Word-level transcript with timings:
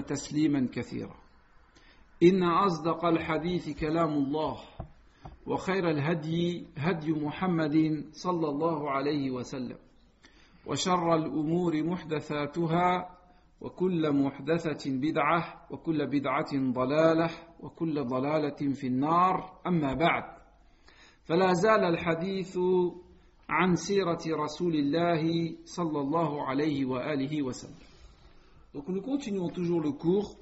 تسليما 0.00 0.68
كثيرا. 0.72 1.16
إن 2.22 2.42
أصدق 2.42 3.04
الحديث 3.04 3.80
كلام 3.80 4.12
الله 4.12 4.56
وخير 5.46 5.90
الهدي 5.90 6.66
هدي 6.76 7.12
محمد 7.12 8.04
صلى 8.12 8.48
الله 8.48 8.90
عليه 8.90 9.30
وسلم 9.30 9.78
وشر 10.66 11.14
الأمور 11.14 11.82
محدثاتها 11.82 13.16
وكل 13.60 14.12
محدثة 14.12 14.90
بدعة 14.90 15.66
وكل 15.70 16.06
بدعة 16.06 16.52
ضلالة 16.72 17.30
وكل 17.60 18.04
ضلالة 18.04 18.74
في 18.74 18.86
النار. 18.86 19.60
أما 19.66 19.94
بعد 19.94 20.24
فلا 21.24 21.52
زال 21.52 21.84
الحديث 21.84 22.58
عن 23.48 23.74
سيرة 23.74 24.20
رسول 24.28 24.74
الله 24.74 25.54
صلى 25.64 26.00
الله 26.00 26.46
عليه 26.46 26.84
وآله 26.84 27.42
وسلم. 27.42 27.89
Donc 28.73 28.87
nous 28.87 29.01
continuons 29.01 29.49
toujours 29.49 29.81
le 29.81 29.91
cours 29.91 30.37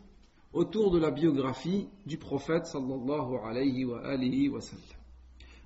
autour 0.54 0.92
de 0.92 1.00
la 1.00 1.12
biographie 1.12 1.90
du 2.06 2.18
prophète 2.18 2.66
sallallahu 2.66 3.38
alayhi 3.44 3.86
wa 3.86 4.00
alihi 4.06 4.50
wa 4.50 4.62
sallam. 4.62 5.04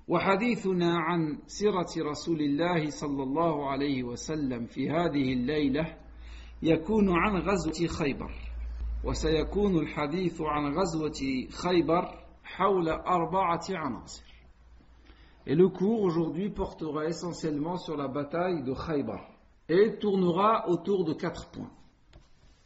وحديثنا 0.08 0.98
عن 0.98 1.38
سيرة 1.46 1.86
رسول 1.98 2.40
الله 2.40 2.90
صلى 2.90 3.22
الله 3.22 3.70
عليه 3.70 4.02
وسلم 4.04 4.66
في 4.66 4.90
هذه 4.90 5.32
الليلة 5.32 5.96
يكون 6.62 7.10
عن 7.10 7.36
غزوة 7.36 7.86
خيبر 7.86 8.32
وسيكون 9.04 9.78
الحديث 9.78 10.40
عن 10.40 10.74
غزوة 10.74 11.48
خيبر 11.62 12.24
حول 12.44 12.88
أربعة 12.88 13.64
عناصر 13.70 14.28
Et 15.46 15.54
le 15.54 15.68
cours 15.68 16.02
aujourd'hui 16.02 16.50
portera 16.50 17.06
essentiellement 17.06 17.78
sur 17.78 17.96
la 17.96 18.06
bataille 18.08 18.62
de 18.62 18.74
Khaybar 18.74 19.30
et 19.70 19.98
tournera 19.98 20.68
autour 20.68 21.06
de 21.06 21.14
quatre 21.14 21.50
points. 21.50 21.70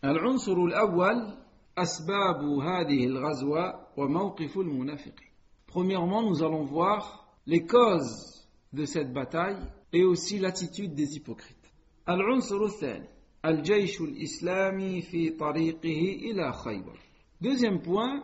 العنصر 0.07 0.65
الأول 0.65 1.37
أسباب 1.79 2.43
هذه 2.43 3.05
الغزوة 3.07 3.87
وموقف 3.97 4.59
المنافقين. 4.59 5.33
Premièrement, 5.67 6.23
nous 6.23 6.43
allons 6.43 6.65
voir 6.65 7.27
les 7.47 7.65
causes 7.67 8.47
de 8.73 8.85
cette 8.85 9.13
bataille 9.13 9.59
et 9.93 10.05
aussi 10.05 10.39
l'attitude 10.39 10.95
des 10.95 11.17
hypocrites. 11.17 11.57
العنصر 12.09 12.65
الثاني 12.65 13.09
الجيش 13.45 14.01
الإسلامي 14.01 15.01
في 15.01 15.31
طريقه 15.31 16.31
إلى 16.31 16.53
خيبر. 16.53 16.99
Deuxième 17.41 17.81
point, 17.81 18.23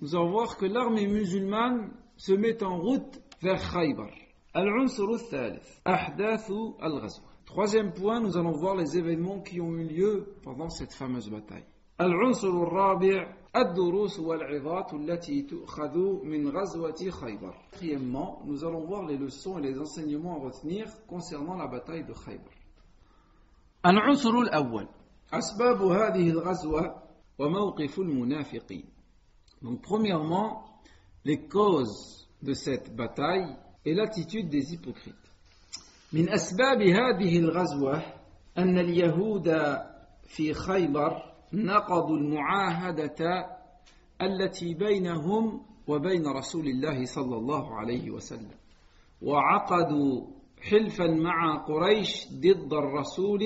nous 0.00 0.14
allons 0.14 0.30
voir 0.30 0.56
que 0.56 0.66
l'armée 0.66 1.06
musulmane 1.06 1.92
se 2.16 2.32
met 2.32 2.62
en 2.62 2.78
route 2.78 3.20
vers 3.42 3.72
Khaybar. 3.72 4.10
العنصر 4.56 5.10
الثالث 5.10 5.80
أحداث 5.86 6.50
الغزوة. 6.82 7.30
Troisième 7.46 7.92
point, 7.92 8.20
nous 8.20 8.36
allons 8.36 8.52
voir 8.52 8.76
les 8.76 8.96
événements 8.96 9.40
qui 9.40 9.60
ont 9.60 9.72
eu 9.72 9.84
lieu 9.84 10.34
pendant 10.42 10.68
cette 10.68 10.92
fameuse 10.94 11.28
bataille. 11.28 11.64
العنصر 12.00 12.48
الرابع 12.48 13.34
الدروس 13.56 14.20
والعظات 14.20 14.94
التي 14.94 15.42
تؤخذ 15.42 16.24
من 16.24 16.48
غزوة 16.48 17.10
خيبر. 17.10 17.54
Quatrièmement, 17.72 18.42
nous 18.46 18.64
allons 18.64 18.86
voir 18.86 19.04
les 19.06 19.18
leçons 19.18 19.58
et 19.58 19.62
les 19.62 19.78
enseignements 19.78 20.36
à 20.40 20.44
retenir 20.44 20.86
concernant 21.06 21.56
la 21.56 21.66
bataille 21.66 22.04
de 22.04 22.12
Khaybar. 22.12 22.54
العنصر 23.86 24.30
الأول 24.30 24.88
أسباب 25.32 25.82
هذه 25.82 26.30
الغزوة 26.30 27.02
وموقف 27.38 27.98
المنافقين. 27.98 28.84
Donc 29.62 29.82
premièrement, 29.82 30.64
les 31.24 31.48
causes 31.48 32.28
de 32.42 32.54
cette 32.54 32.94
bataille 32.96 33.56
et 33.84 33.94
l'attitude 33.94 34.48
des 34.48 34.72
hypocrites. 34.72 35.23
من 36.13 36.29
أسباب 36.29 36.81
هذه 36.81 37.39
الغزوة 37.39 38.03
أن 38.57 38.79
اليهود 38.79 39.53
في 40.23 40.53
خيبر 40.53 41.33
نقضوا 41.53 42.17
المعاهدة 42.17 43.45
التي 44.21 44.73
بينهم 44.73 45.61
وبين 45.87 46.27
رسول 46.27 46.67
الله 46.67 47.05
صلى 47.05 47.37
الله 47.37 47.75
عليه 47.75 48.11
وسلم 48.11 48.55
وعقدوا 49.21 50.27
حلفا 50.61 51.07
مع 51.07 51.65
قريش 51.65 52.27
ضد 52.33 52.73
الرسول 52.73 53.41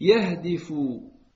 يهدف 0.00 0.72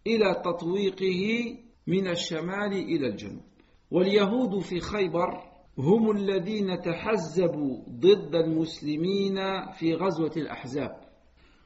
إلى 0.07 0.35
تطويقه 0.45 1.57
من 1.87 2.09
الشمال 2.09 2.73
إلى 2.73 3.07
الجنوب. 3.07 3.43
واليهود 3.91 4.59
في 4.59 4.81
خيبر 4.81 5.43
هم 5.79 6.11
الذين 6.11 6.81
تحزبوا 6.81 7.79
ضد 7.91 8.35
المسلمين 8.35 9.37
في 9.73 9.95
غزوة 9.95 10.33
الأحزاب 10.37 10.97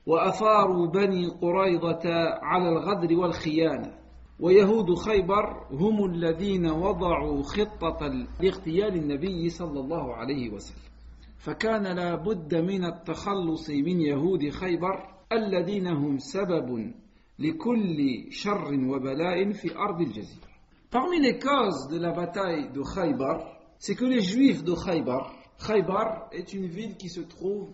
وأثاروا 0.07 0.87
بني 0.87 1.27
قريضة 1.27 2.11
على 2.43 2.69
الغدر 2.69 3.17
والخيانة 3.19 3.95
ويهود 4.41 4.95
خيبر 4.95 5.67
هم 5.73 6.05
الذين 6.05 6.71
وضعوا 6.71 7.43
خطة 7.43 8.27
لاغتيال 8.41 8.95
النبي 8.97 9.49
صلى 9.49 9.81
الله 9.81 10.15
عليه 10.15 10.51
وسلم. 10.51 10.91
فكان 11.39 11.97
لا 11.97 12.15
بد 12.15 12.55
من 12.55 12.85
التخلص 12.85 13.71
من 13.71 14.01
يهود 14.01 14.49
خيبر 14.49 15.03
الذين 15.33 15.87
هم 15.87 16.19
سبب 16.19 16.93
لكل 17.39 18.27
شر 18.31 18.75
وبلاء 18.75 19.53
في 19.53 19.77
أرض 19.77 20.01
الجزيرة. 20.01 20.51
Parmi 20.91 21.21
les 21.21 21.39
causes 21.39 21.89
de 21.89 21.99
la 21.99 22.11
bataille 22.11 22.69
de 22.73 22.83
Khaybar, 22.83 23.60
c'est 23.81 23.95
que 23.95 24.05
les 24.05 24.21
juifs 24.21 24.63
de 24.63 24.75
Khaybar, 24.75 25.35
Khaybar 25.67 26.29
est 26.33 26.53
une 26.53 26.67
ville 26.67 26.97
qui 26.99 27.09
se 27.09 27.21
trouve 27.21 27.71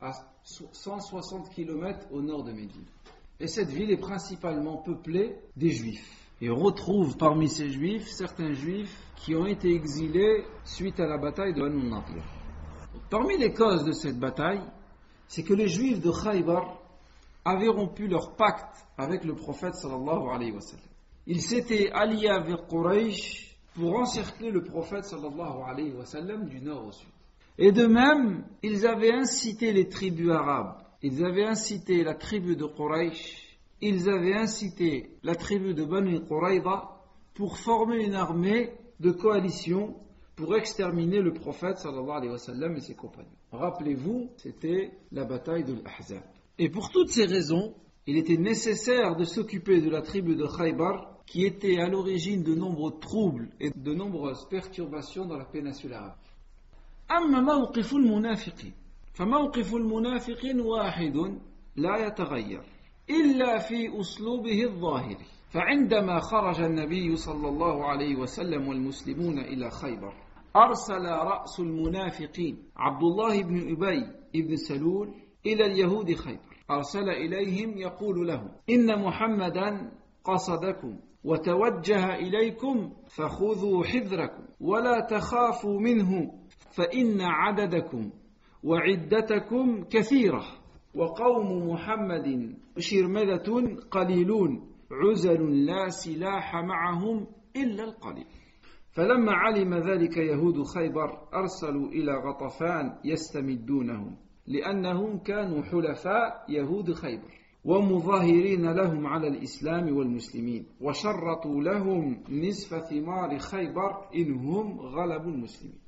à 0.00 0.12
160 0.42 1.50
km 1.50 2.06
au 2.10 2.22
nord 2.22 2.44
de 2.44 2.52
Médine. 2.52 2.86
Et 3.38 3.46
cette 3.46 3.68
ville 3.68 3.90
est 3.90 4.00
principalement 4.00 4.78
peuplée 4.78 5.36
des 5.56 5.68
juifs. 5.68 6.16
Et 6.40 6.48
on 6.50 6.56
retrouve 6.56 7.18
parmi 7.18 7.50
ces 7.50 7.68
juifs 7.68 8.08
certains 8.08 8.54
juifs 8.54 8.96
qui 9.16 9.34
ont 9.34 9.44
été 9.44 9.70
exilés 9.74 10.44
suite 10.64 10.98
à 10.98 11.06
la 11.06 11.18
bataille 11.18 11.52
de 11.52 11.60
Banu. 11.60 11.90
Parmi 13.10 13.36
les 13.36 13.52
causes 13.52 13.84
de 13.84 13.92
cette 13.92 14.18
bataille, 14.18 14.62
c'est 15.28 15.42
que 15.42 15.52
les 15.52 15.68
juifs 15.68 16.00
de 16.00 16.10
Khaybar 16.10 16.78
avaient 17.44 17.68
rompu 17.68 18.08
leur 18.08 18.34
pacte 18.34 18.86
avec 18.96 19.24
le 19.24 19.34
prophète 19.34 19.74
sallallahu 19.74 20.30
alayhi 20.32 20.52
wa 20.52 20.60
sallam. 20.62 20.86
Ils 21.26 21.42
s'étaient 21.42 21.90
alliés 21.92 22.28
avec 22.28 22.66
Quraysh 22.66 23.49
pour 23.74 23.94
encercler 23.96 24.50
le 24.50 24.62
prophète 24.62 25.04
sallallahu 25.04 25.62
alayhi 25.66 25.92
wa 25.92 26.36
du 26.46 26.60
nord 26.60 26.86
au 26.86 26.92
sud. 26.92 27.08
Et 27.58 27.72
de 27.72 27.86
même, 27.86 28.44
ils 28.62 28.86
avaient 28.86 29.12
incité 29.12 29.72
les 29.72 29.88
tribus 29.88 30.30
arabes, 30.30 30.76
ils 31.02 31.24
avaient 31.24 31.44
incité 31.46 32.02
la 32.02 32.14
tribu 32.14 32.56
de 32.56 32.66
Quraysh, 32.66 33.58
ils 33.80 34.08
avaient 34.08 34.36
incité 34.36 35.10
la 35.22 35.34
tribu 35.34 35.74
de 35.74 35.84
Banu 35.84 36.20
Qurayza 36.26 37.00
pour 37.34 37.58
former 37.58 38.04
une 38.04 38.14
armée 38.14 38.72
de 38.98 39.10
coalition 39.10 39.94
pour 40.36 40.56
exterminer 40.56 41.20
le 41.20 41.32
prophète 41.32 41.78
sallallahu 41.78 42.10
alayhi 42.10 42.32
wa 42.32 42.76
et 42.76 42.80
ses 42.80 42.94
compagnons. 42.94 43.28
Rappelez-vous, 43.52 44.30
c'était 44.36 44.92
la 45.12 45.24
bataille 45.24 45.64
de 45.64 45.74
l'Ahzab. 45.74 46.22
Et 46.58 46.70
pour 46.70 46.90
toutes 46.90 47.10
ces 47.10 47.26
raisons, 47.26 47.74
il 48.06 48.16
était 48.16 48.36
nécessaire 48.36 49.16
de 49.16 49.24
s'occuper 49.24 49.80
de 49.80 49.90
la 49.90 50.02
tribu 50.02 50.36
de 50.36 50.46
Khaybar 50.46 51.19
qui 51.30 51.44
était 51.44 51.78
à 51.78 51.88
l'origine 51.88 52.42
de 52.42 52.56
nombreux 52.56 52.98
troubles 52.98 53.50
et 53.60 53.70
de 53.70 53.94
nombreuses 53.94 54.44
perturbations 54.50 55.26
dans 55.26 55.36
la 55.36 55.44
péninsule 55.44 55.92
arabe. 55.92 56.16
أما 57.10 57.40
موقف 57.40 57.92
المنافقين 57.92 58.72
فموقف 59.14 59.74
المنافقين 59.74 60.60
واحد 60.60 61.16
لا 61.76 62.06
يتغير 62.06 62.62
إلا 63.10 63.58
في 63.58 64.00
أسلوبه 64.00 64.64
الظاهري 64.64 65.26
فعندما 65.50 66.20
خرج 66.20 66.60
النبي 66.60 67.16
صلى 67.16 67.48
الله 67.48 67.84
عليه 67.84 68.16
وسلم 68.16 68.68
والمسلمون 68.68 69.38
إلى 69.38 69.70
خيبر 69.70 70.14
أرسل 70.56 71.06
رأس 71.06 71.60
المنافقين 71.60 72.58
عبد 72.76 73.02
الله 73.02 73.42
بن 73.42 73.72
أبي 73.72 74.42
بن 74.42 74.56
سلول 74.56 75.14
إلى 75.46 75.66
اليهود 75.66 76.14
خيبر 76.14 76.56
أرسل 76.70 77.08
إليهم 77.08 77.78
يقول 77.78 78.28
لهم 78.28 78.50
إن 78.70 79.02
محمدا 79.02 79.92
قصدكم 80.24 80.98
وتوجه 81.24 82.14
إليكم 82.14 82.92
فخذوا 83.16 83.84
حذركم 83.84 84.42
ولا 84.60 85.00
تخافوا 85.00 85.80
منه 85.80 86.32
فإن 86.70 87.20
عددكم 87.20 88.10
وعدتكم 88.64 89.84
كثيرة. 89.84 90.42
وقوم 90.94 91.70
محمد 91.70 92.56
شرملة 92.78 93.76
قليلون 93.90 94.70
عزل 94.90 95.66
لا 95.66 95.88
سلاح 95.88 96.54
معهم 96.54 97.26
إلا 97.56 97.84
القليل. 97.84 98.26
فلما 98.92 99.32
علم 99.32 99.74
ذلك 99.74 100.16
يهود 100.16 100.62
خيبر 100.62 101.28
أرسلوا 101.34 101.88
إلى 101.88 102.12
غطفان 102.12 102.98
يستمدونهم 103.04 104.16
لأنهم 104.46 105.18
كانوا 105.18 105.62
حلفاء 105.62 106.44
يهود 106.48 106.92
خيبر. 106.92 107.39
ومظاهرين 107.65 108.71
لهم 108.71 109.07
على 109.07 109.27
الإسلام 109.27 109.97
والمسلمين 109.97 110.65
وشرطوا 110.81 111.61
لهم 111.61 112.23
نصف 112.29 112.75
ثمار 112.89 113.39
خيبر 113.39 114.09
إنهم 114.15 114.79
غلبوا 114.79 115.31
المسلمين 115.31 115.79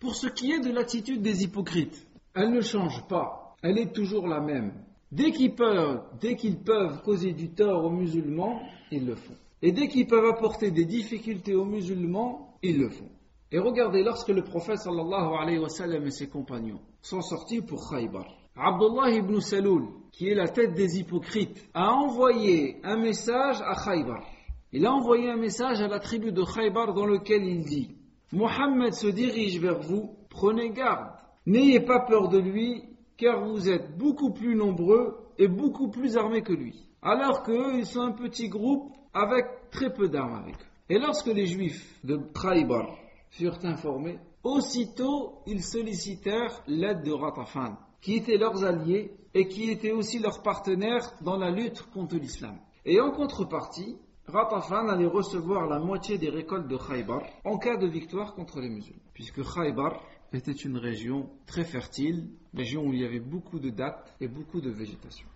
Pour 0.00 0.16
ce 0.16 0.26
qui 0.26 0.50
est 0.50 0.60
de 0.60 0.72
l'attitude 0.72 1.22
des 1.22 1.44
hypocrites, 1.44 2.06
elle 2.34 2.50
ne 2.50 2.60
change 2.60 3.06
pas, 3.08 3.54
elle 3.62 3.78
est 3.78 3.92
toujours 3.92 4.26
la 4.26 4.40
même. 4.40 4.72
Dès 5.12 5.30
qu'ils 5.30 5.54
peuvent, 5.54 6.02
dès 6.20 6.34
qu'ils 6.34 6.58
peuvent 6.58 7.02
causer 7.02 7.32
du 7.32 7.50
tort 7.50 7.84
aux 7.84 7.90
musulmans, 7.90 8.60
ils 8.90 9.06
le 9.06 9.14
font. 9.14 9.36
Et 9.62 9.70
dès 9.70 9.86
qu'ils 9.86 10.08
peuvent 10.08 10.24
apporter 10.24 10.70
des 10.72 10.84
difficultés 10.86 11.54
aux 11.54 11.64
musulmans, 11.64 12.56
ils 12.62 12.78
le 12.78 12.88
font. 12.88 13.10
Et 13.52 13.58
regardez, 13.58 14.02
lorsque 14.02 14.30
le 14.30 14.42
prophète 14.42 14.78
sallallahu 14.78 15.34
alayhi 15.40 15.58
wa 15.58 15.68
sallam 15.68 16.04
et 16.06 16.10
ses 16.10 16.28
compagnons 16.28 16.80
sont 17.00 17.20
sortis 17.20 17.60
pour 17.60 17.88
Khaybar, 17.88 18.26
Abdullah 18.56 19.10
ibn 19.10 19.38
Saloul, 19.40 19.88
qui 20.11 20.29
est 20.29 20.35
la 20.35 20.47
tête 20.47 20.73
des 20.73 20.99
hypocrites, 20.99 21.69
a 21.73 21.91
envoyé 21.91 22.77
un 22.83 22.97
message 22.97 23.61
à 23.61 23.75
Khaybar. 23.75 24.23
Il 24.71 24.85
a 24.85 24.91
envoyé 24.91 25.29
un 25.29 25.37
message 25.37 25.81
à 25.81 25.87
la 25.87 25.99
tribu 25.99 26.31
de 26.31 26.43
Khaybar 26.43 26.93
dans 26.93 27.05
lequel 27.05 27.43
il 27.43 27.63
dit 27.63 27.95
Mohammed 28.31 28.93
se 28.93 29.07
dirige 29.07 29.59
vers 29.59 29.79
vous, 29.79 30.15
prenez 30.29 30.71
garde, 30.71 31.11
n'ayez 31.45 31.79
pas 31.79 32.01
peur 32.01 32.27
de 32.27 32.37
lui, 32.37 32.83
car 33.15 33.45
vous 33.45 33.69
êtes 33.69 33.97
beaucoup 33.97 34.31
plus 34.31 34.55
nombreux 34.55 35.17
et 35.37 35.47
beaucoup 35.47 35.89
plus 35.89 36.17
armés 36.17 36.41
que 36.41 36.53
lui. 36.53 36.87
Alors 37.01 37.43
qu'eux, 37.43 37.75
ils 37.75 37.85
sont 37.85 38.01
un 38.01 38.11
petit 38.11 38.49
groupe 38.49 38.91
avec 39.13 39.45
très 39.71 39.93
peu 39.93 40.09
d'armes 40.09 40.35
avec 40.35 40.55
eux. 40.55 40.67
Et 40.89 40.99
lorsque 40.99 41.27
les 41.27 41.45
juifs 41.45 41.97
de 42.03 42.17
Khaybar 42.41 42.95
furent 43.29 43.59
informés, 43.63 44.19
aussitôt 44.43 45.39
ils 45.45 45.63
sollicitèrent 45.63 46.61
l'aide 46.67 47.03
de 47.03 47.11
Ratafan, 47.11 47.77
qui 48.01 48.15
étaient 48.15 48.37
leurs 48.37 48.63
alliés 48.63 49.11
et 49.36 49.48
qui 49.48 49.70
étaient 49.70 49.92
aussi 49.92 50.18
leurs 50.18 50.42
partenaires 50.42 51.12
dans 51.22 51.36
la 51.36 51.50
lutte 51.50 51.82
contre 51.92 52.16
l'islam. 52.16 52.58
Et 52.84 53.00
en 53.00 53.10
contrepartie, 53.10 53.96
Ratafan 54.26 54.88
allait 54.88 55.06
recevoir 55.06 55.66
la 55.66 55.78
moitié 55.78 56.18
des 56.18 56.30
récoltes 56.30 56.68
de 56.68 56.76
Khaybar 56.76 57.22
en 57.44 57.58
cas 57.58 57.76
de 57.76 57.86
victoire 57.86 58.34
contre 58.34 58.60
les 58.60 58.68
musulmans, 58.68 59.02
puisque 59.14 59.42
Khaybar 59.42 60.00
était 60.32 60.52
une 60.52 60.78
région 60.78 61.28
très 61.46 61.64
fertile, 61.64 62.28
région 62.54 62.86
où 62.86 62.92
il 62.92 63.00
y 63.00 63.04
avait 63.04 63.20
beaucoup 63.20 63.58
de 63.58 63.70
dattes 63.70 64.14
et 64.20 64.28
beaucoup 64.28 64.60
de 64.60 64.70
végétation. 64.70 65.26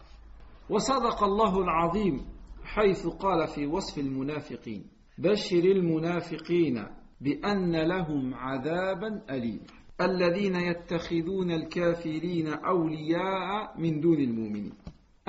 وصدق 0.71 1.23
الله 1.23 1.63
العظيم 1.63 2.27
حيث 2.65 3.07
قال 3.07 3.49
في 3.49 3.67
وصف 3.67 3.99
المنافقين 3.99 4.87
بشر 5.19 5.65
المنافقين 5.65 6.87
بأن 7.21 7.77
لهم 7.77 8.35
عذابا 8.35 9.23
أليما 9.31 9.67
الذين 10.02 10.56
يتخذون 10.56 11.52
الكافرين 11.52 12.48
أولياء 12.48 13.80
من 13.80 14.00
دون 14.00 14.18
المؤمنين. 14.18 14.74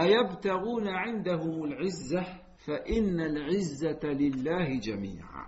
أيبتغون 0.01 0.89
عندهم 0.89 1.65
العزة؟ 1.65 2.27
فإن 2.67 3.21
العزة 3.21 4.01
لله 4.05 4.79
جميعا. 4.79 5.47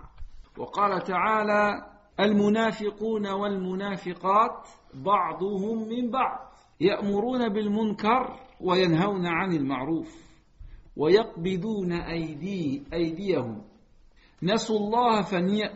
وقال 0.57 1.03
تعالى 1.03 1.85
المنافقون 2.19 3.27
والمنافقات 3.27 4.67
بعضهم 4.93 5.89
من 5.89 6.11
بعض. 6.11 6.51
يأمرون 6.81 7.49
بالمنكر 7.49 8.39
وينهون 8.61 9.25
عن 9.25 9.53
المعروف. 9.53 10.25
ويقبضون 10.97 11.91
أيدي 11.91 12.83
أيديهم. 12.93 13.61
نسوا 14.43 14.77
الله 14.77 15.21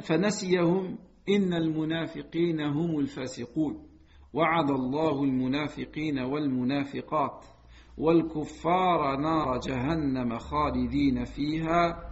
فنسيهم. 0.02 0.98
إن 1.30 1.54
المنافقين 1.54 2.62
هم 2.62 3.00
الفاسقون 3.00 3.88
وعد 4.34 4.70
الله 4.70 5.24
المنافقين 5.24 6.20
والمنافقات 6.20 7.46
والكفار 7.98 9.16
نار 9.16 9.60
جهنم 9.60 10.38
خالدين 10.38 11.24
فيها 11.26 12.10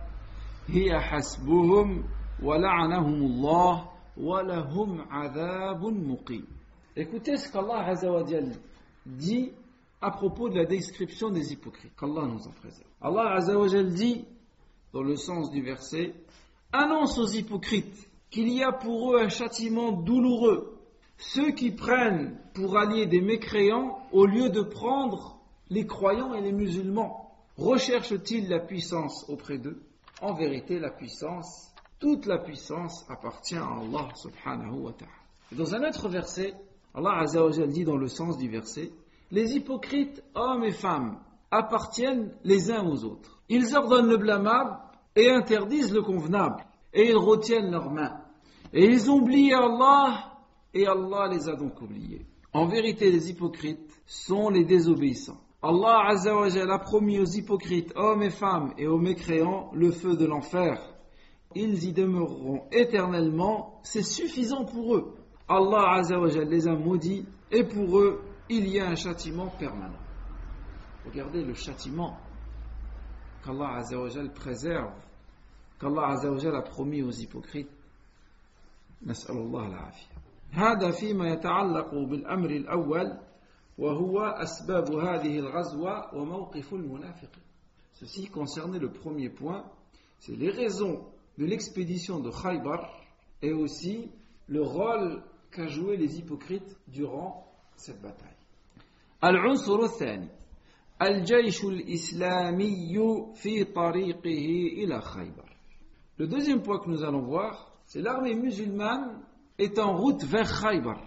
هي 0.68 1.00
حسبهم 1.00 2.04
ولعنهم 2.44 3.14
الله 3.14 3.90
ولهم 4.18 5.02
عذاب 5.02 5.86
مقيم 5.86 6.46
Écoutez 7.00 7.38
ce 7.38 7.52
qu'Allah 7.52 7.86
Azzawajal 7.90 8.54
dit 9.06 9.52
à 10.02 10.10
propos 10.10 10.50
de 10.50 10.56
la 10.56 10.66
description 10.66 11.30
des 11.30 11.54
hypocrites. 11.54 11.94
Qu'Allah 11.96 12.26
nous 12.26 12.48
en 12.48 12.52
préserve. 12.52 12.90
Allah 13.00 13.36
Azzawajal 13.36 13.94
dit, 13.94 14.26
dans 14.94 15.04
le 15.04 15.16
sens 15.16 15.52
du 15.52 15.62
verset, 15.62 16.16
annonce 16.72 17.20
aux 17.20 17.28
hypocrites 17.28 18.07
qu'il 18.30 18.50
y 18.50 18.64
a 18.64 18.72
pour 18.72 19.14
eux 19.14 19.22
un 19.22 19.30
châtiment 19.30 19.92
douloureux. 19.92 20.80
Ceux 21.18 21.52
qui 21.52 21.72
prennent 21.72 22.38
pour 22.54 22.78
alliés 22.78 23.08
des 23.08 23.22
mécréants 23.22 24.00
au 24.12 24.26
lieu 24.26 24.50
de 24.50 24.62
prendre 24.62 25.40
les 25.70 25.86
croyants 25.86 26.34
et 26.34 26.42
les 26.42 26.52
musulmans. 26.52 27.32
Recherchent-ils 27.58 28.48
la 28.50 28.60
puissance 28.60 29.26
auprès 29.30 29.58
d'eux? 29.58 29.82
En 30.22 30.34
vérité, 30.34 30.80
la 30.80 30.92
puissance, 30.92 31.74
toute 32.00 32.26
la 32.28 32.38
puissance 32.38 33.06
appartient 33.10 33.56
à 33.56 33.66
Allah 33.66 34.10
subhanahu 34.16 34.82
wa 34.82 34.94
ta'ala. 34.94 35.12
Dans 35.52 35.74
un 35.74 35.88
autre 35.88 36.10
verset, 36.10 36.54
Allah 36.94 37.20
Azzawajal 37.22 37.70
dit 37.70 37.84
dans 37.84 37.98
le 37.98 38.08
sens 38.08 38.38
du 38.38 38.50
verset, 38.50 38.92
les 39.32 39.56
hypocrites, 39.56 40.24
hommes 40.36 40.64
et 40.64 40.72
femmes, 40.72 41.20
appartiennent 41.50 42.32
les 42.44 42.72
uns 42.72 42.86
aux 42.86 43.04
autres. 43.04 43.42
Ils 43.50 43.76
ordonnent 43.76 44.10
le 44.10 44.18
blâmable 44.18 44.78
et 45.16 45.32
interdisent 45.32 45.94
le 45.94 46.02
convenable, 46.02 46.66
et 46.94 47.10
ils 47.10 47.18
retiennent 47.18 47.72
leurs 47.72 47.92
mains. 47.92 48.22
Et 48.74 48.86
ils 48.86 49.10
ont 49.10 49.18
oublié 49.18 49.54
Allah, 49.54 50.38
et 50.74 50.86
Allah 50.88 51.28
les 51.32 51.50
a 51.50 51.56
donc 51.56 51.82
oubliés. 51.82 52.26
En 52.54 52.66
vérité, 52.66 53.12
les 53.12 53.30
hypocrites 53.30 54.02
sont 54.06 54.50
les 54.50 54.66
désobéissants. 54.66 55.42
Allah 55.62 56.10
a 56.10 56.80
promis 56.80 57.20
aux 57.20 57.26
hypocrites, 57.26 57.92
hommes 57.96 58.24
et 58.24 58.30
femmes, 58.30 58.74
et 58.78 58.88
aux 58.88 59.00
mécréants, 59.00 59.72
le 59.74 59.92
feu 59.92 60.16
de 60.16 60.26
l'enfer. 60.26 60.80
Ils 61.56 61.84
y 61.86 61.94
demeureront 61.94 62.64
éternellement, 62.72 63.80
c'est 63.84 64.04
suffisant 64.04 64.66
pour 64.66 64.96
eux. 64.96 65.16
Allah 65.48 65.96
Azzawajal 65.96 66.48
les 66.48 66.68
a 66.68 66.76
maudits, 66.76 67.26
et 67.52 67.64
pour 67.64 68.00
eux, 68.00 68.22
il 68.50 68.68
y 68.68 68.80
a 68.80 68.88
un 68.88 68.96
châtiment 68.96 69.48
permanent. 69.48 70.00
Regardez 71.06 71.44
le 71.44 71.54
châtiment 71.54 72.18
qu'Allah 73.44 73.78
Azzawajal 73.78 74.32
préserve, 74.34 74.94
qu'Allah 75.79 76.09
Azzawajal 76.13 76.57
a 76.57 76.63
promis 76.63 77.03
aux 77.03 77.11
hypocrites. 77.11 77.71
نسأل 79.07 79.37
الله 79.37 79.67
العافية 79.67 80.07
هذا 80.53 80.91
فيما 80.91 81.29
يتعلق 81.29 81.95
بالأمر 81.95 82.51
الأول 82.51 83.19
وهو 83.79 84.21
أسباب 84.21 84.93
هذه 84.93 85.39
الغزوة 85.39 86.15
وموقف 86.15 86.75
المنافقين 86.75 87.43
Ceci 87.95 88.27
concernait 88.27 88.79
le 88.81 88.91
premier 88.91 89.29
point, 89.29 89.65
c'est 90.19 90.35
les 90.35 90.51
raisons 90.51 91.05
de 91.39 91.45
l'expédition 91.45 92.21
de 92.21 92.31
Khaybar 92.31 92.91
et 93.43 93.53
aussi 93.53 94.11
le 94.49 94.63
rôle 94.63 95.23
qu'a 95.51 95.67
joué 95.69 95.97
les 95.97 96.19
hypocrites 96.19 96.77
durant 96.89 97.47
cette 97.77 98.01
bataille. 98.01 98.29
العنصر 99.25 99.81
الثاني 99.85 100.29
الجيش 101.03 101.65
الإسلامي 101.65 103.33
في 103.35 103.65
طريقه 103.65 104.83
إلى 104.83 105.01
خيبر 105.01 105.46
Le 106.20 106.28
deuxième 106.28 106.64
point 106.64 106.80
que 106.80 106.90
nous 106.90 107.04
allons 107.04 107.22
voir, 107.22 107.72
c'est 107.86 108.02
l'armée 108.02 108.34
musulmane 108.34 109.24
est 109.60 109.78
en 109.80 109.96
route 109.98 110.24
vers 110.24 110.62
Khaybar. 110.62 111.00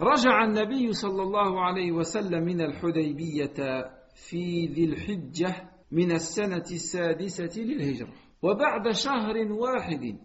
رجع 0.00 0.44
النبي 0.44 0.92
صلى 0.92 1.22
الله 1.22 1.60
عليه 1.60 1.92
وسلم 1.92 2.44
من 2.44 2.60
الحديبية 2.60 3.90
في 4.14 4.66
ذي 4.66 4.84
الحجة 4.84 5.70
من 5.92 6.12
السنة 6.12 6.64
السادسة 6.70 7.62
للهجرة. 7.62 8.12
وبعد 8.42 8.90
شهر 8.90 9.52
واحد 9.52 10.18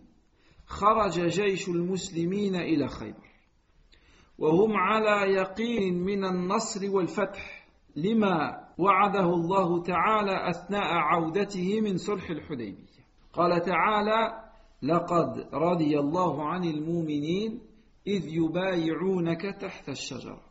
خرج 0.66 1.20
جيش 1.28 1.70
المسلمين 1.70 2.56
إلى 2.56 2.88
خيبر. 2.88 3.28
وهم 4.38 4.74
على 4.76 5.34
يقين 5.34 6.04
من 6.04 6.26
النصر 6.26 6.96
والفتح 6.96 7.68
لما 7.96 8.68
وعده 8.78 9.30
الله 9.34 9.84
تعالى 9.84 10.50
أثناء 10.50 10.94
عودته 10.94 11.82
من 11.82 11.98
صلح 11.98 12.30
الحديبية. 12.30 12.97
قال 13.34 13.62
تعالى 13.62 14.44
لقد 14.82 15.48
رضي 15.54 16.00
الله 16.00 16.44
عن 16.44 16.64
المؤمنين 16.64 17.62
إذ 18.08 18.28
يبايعونك 18.28 19.42
تحت 19.42 19.90
الشجرة 19.90 20.42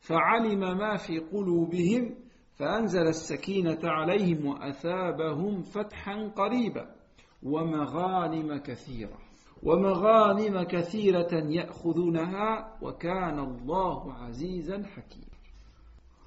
فعلم 0.00 0.60
ما 0.60 0.96
في 0.96 1.18
قلوبهم 1.18 2.14
فأنزل 2.54 3.06
السكينة 3.08 3.78
عليهم 3.84 4.46
وأثابهم 4.46 5.62
فتحا 5.62 6.32
قريبا 6.36 6.94
ومغانم 7.42 8.56
كثيرة 8.56 9.18
ومغانم 9.62 10.62
كثيرة 10.62 11.34
يأخذونها 11.34 12.78
وكان 12.82 13.38
الله 13.38 14.12
عزيزا 14.12 14.82
حكيما. 14.82 15.34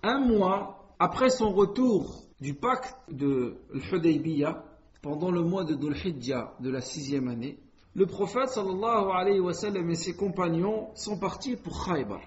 Un 0.03 0.19
mois 0.19 0.93
après 0.99 1.29
son 1.29 1.51
retour 1.51 2.23
du 2.39 2.53
pacte 2.53 2.95
de 3.09 3.57
l'Hudaybiyah, 3.73 4.63
pendant 5.01 5.31
le 5.31 5.41
mois 5.41 5.63
de 5.63 5.75
Dhul 5.75 5.93
de 5.93 6.69
la 6.69 6.81
sixième 6.81 7.27
année, 7.27 7.57
le 7.95 8.05
prophète 8.05 8.49
sallallahu 8.49 9.09
alayhi 9.11 9.39
wa 9.39 9.53
sallam 9.53 9.89
et 9.89 9.95
ses 9.95 10.15
compagnons 10.15 10.89
sont 10.93 11.17
partis 11.17 11.55
pour 11.55 11.85
Khaybar. 11.85 12.21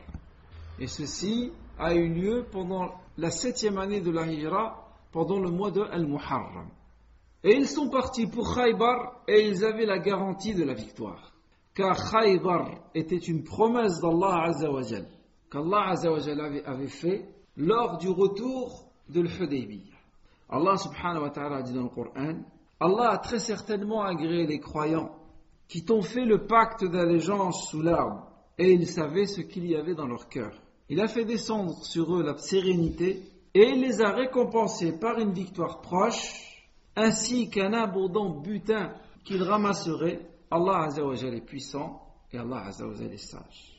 Et 0.80 0.86
ceci 0.86 1.52
a 1.78 1.94
eu 1.94 2.08
lieu 2.08 2.46
pendant 2.50 2.90
la 3.16 3.30
septième 3.30 3.78
année 3.78 4.00
de 4.00 4.10
la 4.10 4.26
Hijra, 4.26 4.88
pendant 5.12 5.38
le 5.38 5.50
mois 5.50 5.70
de 5.70 5.80
Al-Muharram. 5.80 6.68
Et 7.44 7.54
ils 7.54 7.68
sont 7.68 7.88
partis 7.88 8.26
pour 8.26 8.54
Khaybar 8.54 9.22
et 9.28 9.46
ils 9.46 9.64
avaient 9.64 9.86
la 9.86 9.98
garantie 9.98 10.54
de 10.54 10.64
la 10.64 10.74
victoire. 10.74 11.32
Car 11.74 12.10
Khaybar 12.10 12.72
était 12.94 13.16
une 13.16 13.44
promesse 13.44 14.00
d'Allah 14.00 14.46
Azzawajal, 14.48 15.06
qu'Allah 15.50 15.90
Azzawajal 15.90 16.40
avait, 16.40 16.64
avait 16.64 16.88
fait 16.88 17.28
lors 17.56 17.98
du 17.98 18.08
retour 18.08 18.90
de 19.08 19.20
l'Hudaybiyah. 19.20 19.96
Allah 20.48 20.76
subhanahu 20.76 21.22
wa 21.22 21.30
ta'ala 21.30 21.62
dit 21.62 21.72
dans 21.72 21.84
le 21.84 21.88
Coran, 21.88 22.42
Allah 22.79 23.12
a 23.12 23.17
très 23.17 23.39
certainement 23.39 24.03
agréé 24.03 24.45
les 24.45 24.60
croyants 24.60 25.15
qui 25.67 25.84
t'ont 25.84 26.01
fait 26.01 26.25
le 26.25 26.45
pacte 26.45 26.86
d'allégeance 26.86 27.69
sous 27.69 27.81
l'arbre, 27.81 28.31
et 28.57 28.72
ils 28.72 28.88
savaient 28.88 29.25
ce 29.25 29.41
qu'il 29.41 29.65
y 29.65 29.75
avait 29.75 29.95
dans 29.95 30.07
leur 30.07 30.29
cœur. 30.29 30.62
Il 30.89 31.01
a 31.01 31.07
fait 31.07 31.25
descendre 31.25 31.84
sur 31.84 32.15
eux 32.15 32.24
la 32.24 32.38
sérénité, 32.38 33.24
et 33.53 33.69
il 33.69 33.81
les 33.81 34.01
a 34.01 34.12
récompensés 34.12 35.00
par 35.00 35.17
une 35.17 35.34
victoire 35.34 35.81
proche, 35.81 36.65
ainsi 36.95 37.50
qu'un 37.50 37.74
abondant 37.74 38.41
butin 38.41 38.93
qu'ils 39.24 39.43
ramasseraient. 39.43 40.19
Allah 40.51 40.84
Azzawajal 40.84 41.34
est 41.34 41.45
puissant, 41.45 42.01
et 42.31 42.38
Allah 42.38 42.65
Azzawajal 42.67 43.13
est 43.13 43.17
sage. 43.17 43.72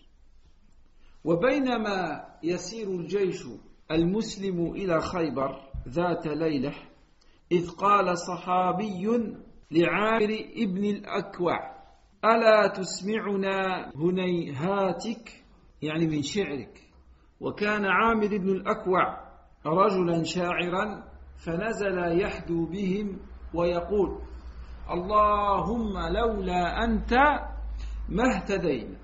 وبينما 1.27 2.25
يسير 2.43 2.91
الجيش 2.91 3.45
المسلم 3.91 4.73
إلى 4.73 5.01
خيبر 5.01 5.61
ذات 5.89 6.27
ليلة 6.27 6.73
إذ 7.52 7.70
قال 7.70 8.18
صحابي 8.18 9.08
لعامر 9.72 10.38
ابن 10.58 10.84
الأكوع 10.86 11.58
ألا 12.26 12.68
تسمعنا 12.68 13.92
هنيهاتك؟ 13.96 15.44
يعني 15.82 16.08
من 16.08 16.22
شعرك. 16.22 16.82
وكان 17.40 17.86
عامر 17.86 18.28
بن 18.28 18.50
الأكوع 18.50 19.18
رجلا 19.66 20.24
شاعرا 20.24 21.04
فنزل 21.38 22.22
يحدو 22.22 22.66
بهم 22.66 23.20
ويقول 23.54 24.20
اللهم 24.92 25.94
لولا 26.14 26.84
أنت 26.84 27.14
ما 28.10 28.36
اهتدينا 28.36 28.98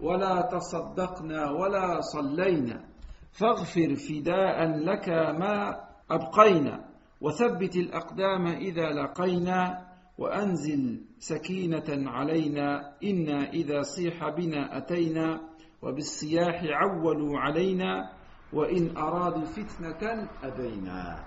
ولا 0.00 0.40
تصدقنا 0.40 1.50
ولا 1.50 2.00
صلينا 2.00 2.84
فاغفر 3.32 3.94
فداء 3.94 4.64
لك 4.64 5.08
ما 5.08 5.80
أبقينا. 6.10 6.85
وثبت 7.20 7.76
الأقدام 7.76 8.46
إذا 8.46 8.92
لقينا 8.92 9.86
وأنزل 10.18 11.04
سكينة 11.18 12.10
علينا 12.10 12.96
إنا 13.04 13.50
إذا 13.52 13.82
صيح 13.82 14.28
بنا 14.28 14.76
أتينا 14.78 15.40
وبالصياح 15.82 16.64
عولوا 16.64 17.38
علينا 17.38 18.12
وإن 18.52 18.96
أرادوا 18.96 19.44
فتنة 19.44 20.28
أبينا. 20.42 21.24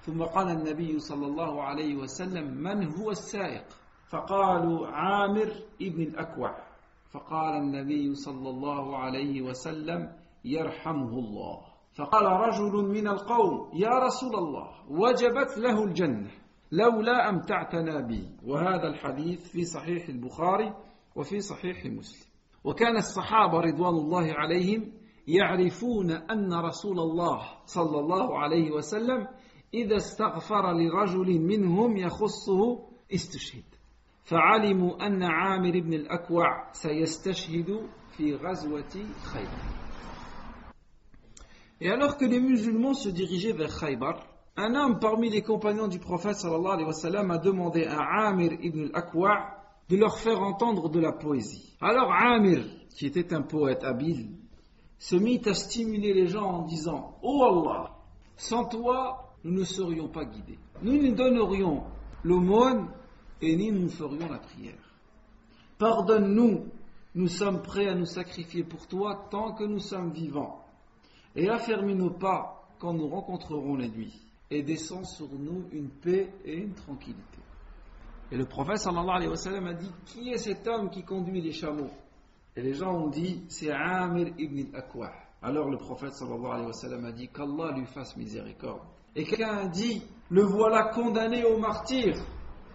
ثم 0.00 0.22
قال 0.22 0.48
النبي 0.48 0.98
صلى 0.98 1.26
الله 1.26 1.62
عليه 1.62 1.94
وسلم 1.96 2.54
من 2.54 2.94
هو 2.94 3.10
السائق؟ 3.10 3.64
فقالوا 4.08 4.86
عامر 4.86 5.52
ابن 5.82 6.02
الأكوع. 6.02 6.56
فقال 7.10 7.56
النبي 7.56 8.14
صلى 8.14 8.48
الله 8.50 8.96
عليه 8.96 9.42
وسلم 9.42 10.12
يرحمه 10.44 11.18
الله. 11.18 11.69
فقال 11.94 12.26
رجل 12.26 12.72
من 12.72 13.08
القوم 13.08 13.70
يا 13.74 13.88
رسول 13.88 14.34
الله 14.36 14.68
وجبت 14.90 15.58
له 15.58 15.84
الجنة 15.84 16.30
لولا 16.72 17.28
أمتعتنا 17.28 18.00
به 18.00 18.28
وهذا 18.46 18.88
الحديث 18.88 19.50
في 19.50 19.64
صحيح 19.64 20.08
البخاري 20.08 20.74
وفي 21.16 21.40
صحيح 21.40 21.86
مسلم. 21.86 22.30
وكان 22.64 22.96
الصحابة 22.96 23.60
رضوان 23.60 23.94
الله 23.94 24.32
عليهم 24.32 24.92
يعرفون 25.28 26.10
أن 26.10 26.54
رسول 26.54 26.98
الله 26.98 27.42
صلى 27.66 27.98
الله 28.00 28.38
عليه 28.38 28.70
وسلم 28.70 29.28
إذا 29.74 29.96
استغفر 29.96 30.72
لرجل 30.72 31.40
منهم 31.40 31.96
يخصه 31.96 32.78
استشهد. 33.14 33.64
فعلموا 34.24 35.06
أن 35.06 35.22
عامر 35.22 35.80
بن 35.80 35.94
الأكوع 35.94 36.72
سيستشهد 36.72 37.88
في 38.16 38.34
غزوة 38.34 38.92
خيبر. 39.32 39.79
Et 41.80 41.90
alors 41.90 42.16
que 42.16 42.26
les 42.26 42.40
musulmans 42.40 42.94
se 42.94 43.08
dirigeaient 43.08 43.52
vers 43.52 43.78
Khaybar, 43.78 44.26
un 44.56 44.74
homme 44.74 44.98
parmi 44.98 45.30
les 45.30 45.42
compagnons 45.42 45.88
du 45.88 45.98
prophète 45.98 46.36
sallallahu 46.36 46.82
alayhi 46.82 47.30
a 47.30 47.38
demandé 47.38 47.84
à 47.84 48.28
Amir 48.28 48.52
ibn 48.60 48.90
al-Aqwa 48.92 49.56
de 49.88 49.96
leur 49.96 50.18
faire 50.18 50.42
entendre 50.42 50.90
de 50.90 51.00
la 51.00 51.12
poésie. 51.12 51.74
Alors 51.80 52.12
Amir, 52.12 52.64
qui 52.94 53.06
était 53.06 53.32
un 53.32 53.42
poète 53.42 53.82
habile, 53.82 54.28
se 54.98 55.16
mit 55.16 55.40
à 55.46 55.54
stimuler 55.54 56.12
les 56.12 56.26
gens 56.26 56.44
en 56.44 56.62
disant 56.64 57.16
Oh 57.22 57.42
Allah, 57.44 57.90
sans 58.36 58.66
toi, 58.66 59.32
nous 59.44 59.60
ne 59.60 59.64
serions 59.64 60.08
pas 60.08 60.26
guidés. 60.26 60.58
Nous 60.82 61.00
ne 61.00 61.12
donnerions 61.12 61.84
l'aumône 62.22 62.88
et 63.40 63.56
ni 63.56 63.72
nous 63.72 63.88
ferions 63.88 64.28
la 64.28 64.38
prière. 64.38 64.74
Pardonne-nous, 65.78 66.66
nous 67.14 67.28
sommes 67.28 67.62
prêts 67.62 67.88
à 67.88 67.94
nous 67.94 68.04
sacrifier 68.04 68.64
pour 68.64 68.86
toi 68.86 69.28
tant 69.30 69.54
que 69.54 69.64
nous 69.64 69.78
sommes 69.78 70.12
vivants. 70.12 70.59
Et 71.36 71.48
affermis 71.48 71.94
nos 71.94 72.10
pas 72.10 72.68
quand 72.78 72.92
nous 72.92 73.08
rencontrerons 73.08 73.76
les 73.76 73.88
nuits. 73.88 74.20
Et 74.50 74.62
descend 74.62 75.04
sur 75.06 75.28
nous 75.30 75.64
une 75.72 75.90
paix 75.90 76.32
et 76.44 76.56
une 76.56 76.74
tranquillité. 76.74 77.38
Et 78.32 78.36
le 78.36 78.46
prophète 78.46 78.78
sallallahu 78.78 79.16
alayhi 79.16 79.28
wa 79.30 79.36
sallam 79.36 79.66
a 79.66 79.74
dit 79.74 79.90
Qui 80.06 80.30
est 80.30 80.38
cet 80.38 80.66
homme 80.66 80.90
qui 80.90 81.04
conduit 81.04 81.40
les 81.40 81.52
chameaux? 81.52 81.90
Et 82.56 82.62
les 82.62 82.74
gens 82.74 82.92
ont 82.92 83.08
dit 83.08 83.44
C'est 83.48 83.70
Amir 83.70 84.28
ibn 84.38 84.74
al-Aqwa. 84.74 85.12
Alors 85.42 85.68
le 85.70 85.76
prophète 85.76 86.14
sallallahu 86.14 86.52
alayhi 86.52 86.66
wa 86.66 86.72
sallam 86.72 87.04
a 87.04 87.12
dit 87.12 87.28
Qu'Allah 87.28 87.72
lui 87.76 87.86
fasse 87.86 88.16
miséricorde. 88.16 88.82
Et 89.16 89.24
quelqu'un 89.24 89.56
a 89.56 89.66
dit 89.66 90.02
Le 90.30 90.42
voilà 90.42 90.90
condamné 90.94 91.44
au 91.44 91.58
martyr. 91.58 92.14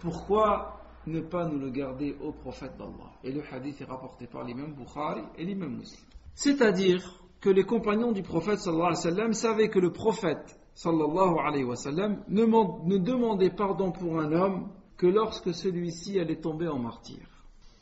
Pourquoi 0.00 0.80
ne 1.06 1.20
pas 1.20 1.46
nous 1.46 1.58
le 1.58 1.70
garder 1.70 2.16
au 2.22 2.32
prophète 2.32 2.76
d'Allah? 2.76 3.12
Et 3.24 3.32
le 3.32 3.42
hadith 3.50 3.80
est 3.80 3.84
rapporté 3.84 4.26
par 4.26 4.44
l'imam 4.44 4.74
Bukhari 4.74 5.22
et 5.38 5.44
l'imam 5.44 5.76
Muslim. 5.76 6.04
C'est-à-dire 6.34 7.02
que 7.45 7.49
les 7.49 7.63
compagnons 7.63 8.11
du 8.11 8.21
prophète 8.21 8.59
sallallahu 8.59 8.87
alayhi 8.91 9.05
wa 9.05 9.11
sallam 9.11 9.33
savaient 9.33 9.69
que 9.69 9.79
le 9.79 9.91
prophète 9.91 10.59
sallallahu 10.75 11.39
alayhi 11.39 11.63
wa 11.63 11.75
sallam 11.75 12.23
ne, 12.27 12.43
ne 12.43 12.97
demandait 12.97 13.49
pardon 13.49 13.91
pour 13.91 14.19
un 14.19 14.31
homme 14.31 14.69
que 14.97 15.07
lorsque 15.07 15.53
celui-ci 15.53 16.19
allait 16.19 16.39
tomber 16.39 16.67
en 16.67 16.77
martyr. 16.79 17.25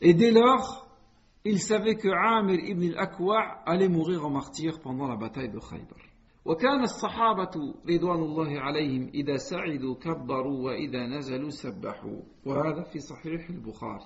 Et 0.01 0.13
dès 0.13 0.31
lors, 0.31 0.87
ils 1.43 1.59
savaient 1.59 1.95
que 1.95 2.07
Amir 2.07 2.59
ibn 2.63 2.93
al-Aqwa 2.93 3.61
allait 3.65 3.89
mourir 3.89 4.25
en 4.25 4.29
martyr 4.29 4.79
pendant 4.79 5.07
la 5.07 5.17
bataille 5.17 5.49
de 5.49 5.59
Khaybar. 5.59 5.99
وكان 6.45 6.83
الصحابة 6.83 7.75
رضوان 7.89 8.19
الله 8.19 8.59
عليهم 8.59 9.09
إذا 9.13 9.37
سعدوا 9.37 9.95
كبروا 9.95 10.65
وإذا 10.65 11.07
نزلوا 11.07 11.49
سبحوا 11.49 12.21
وهذا 12.45 12.83
في 12.83 12.99
صحيح 12.99 13.49
البخاري 13.49 14.05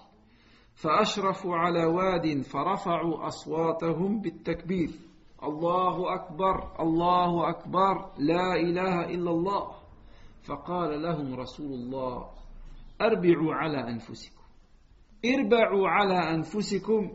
فأشرفوا 0.75 1.55
على 1.55 1.85
واد 1.85 2.41
فرفعوا 2.41 3.27
أصواتهم 3.27 4.21
بالتكبير 4.21 4.89
الله 5.42 6.14
أكبر 6.14 6.80
الله 6.80 7.48
أكبر 7.50 8.10
لا 8.18 8.54
إله 8.56 9.04
إلا 9.04 9.30
الله 9.30 9.70
فقال 10.42 11.02
لهم 11.02 11.34
رسول 11.34 11.72
الله 11.72 12.30
أربعوا 13.00 13.54
على 13.54 13.90
أنفسكم 13.90 14.42
اربعوا 15.24 15.88
على 15.88 16.34
أنفسكم 16.34 17.12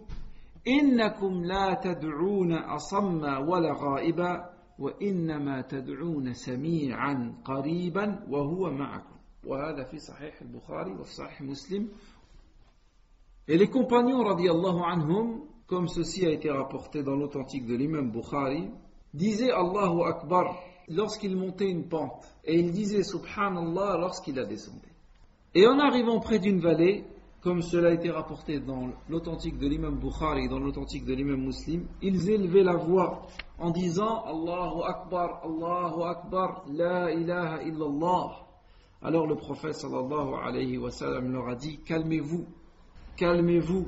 إنكم 0.68 1.44
لا 1.46 1.74
تدعون 1.74 2.54
أصم 2.54 3.24
ولا 3.24 3.74
غائبا 3.74 4.50
وإنما 4.80 5.62
تدعون 5.62 6.34
سميعا 6.34 7.36
قريبا 7.46 8.26
وهو 8.30 8.72
معكم 8.72 9.16
وهذا 9.48 9.84
في 9.84 9.98
صحيح 9.98 10.42
البخاري 10.42 10.92
وفي 10.92 11.14
صحيح 11.14 11.42
مسلم 11.42 11.90
Et 13.46 13.58
les 13.58 13.68
compagnons 13.70 14.24
radiallahu 14.24 14.80
anhum, 14.88 15.42
comme 15.68 15.88
ceci 15.88 16.26
a 16.26 16.32
été 16.32 16.50
rapporté 16.50 17.04
dans 17.04 17.16
l'authentique 17.16 17.66
de 17.66 17.76
l'imam 17.76 18.12
Bukhari, 18.12 18.70
disaient 19.14 19.52
Allahu 19.52 20.04
Akbar 20.06 20.56
lorsqu'il 20.90 21.36
montait 21.36 21.70
une 21.70 21.88
pente 21.88 22.26
et 22.44 22.60
il 22.60 22.72
disait 22.72 23.04
Subhanallah 23.04 23.98
lorsqu'il 23.98 24.36
la 24.36 24.46
descendait. 24.46 24.94
Et 25.56 25.68
en 25.68 25.80
arrivant 25.80 26.20
près 26.20 26.40
d'une 26.40 26.60
vallée, 26.60 27.06
comme 27.42 27.62
cela 27.62 27.90
a 27.90 27.94
été 27.94 28.10
rapporté 28.10 28.60
dans 28.60 28.90
l'authentique 29.10 29.58
de 29.58 29.68
l'imam 29.68 30.00
Bukhari 30.00 30.46
et 30.46 30.48
dans 30.48 30.60
l'authentique 30.60 31.06
de 31.06 31.14
l'imam 31.14 31.42
Muslim, 31.42 31.88
ils 32.02 32.30
élevaient 32.30 32.64
la 32.64 32.76
voix 32.76 33.22
en 33.60 33.70
disant 33.70 34.24
Allahu 34.24 34.82
Akbar, 34.86 35.42
Allahu 35.44 36.04
Akbar, 36.04 36.64
La 36.74 37.12
ilaha 37.12 37.62
illallah. 37.64 38.48
Alors 39.02 39.28
le 39.28 39.36
prophète 39.36 39.76
sallallahu 39.76 40.36
alayhi 40.42 40.78
wa 40.78 40.90
sallam 40.90 41.34
leur 41.34 41.50
a 41.50 41.56
dit 41.56 41.80
Calmez-vous, 41.86 42.46
calmez-vous, 43.18 43.88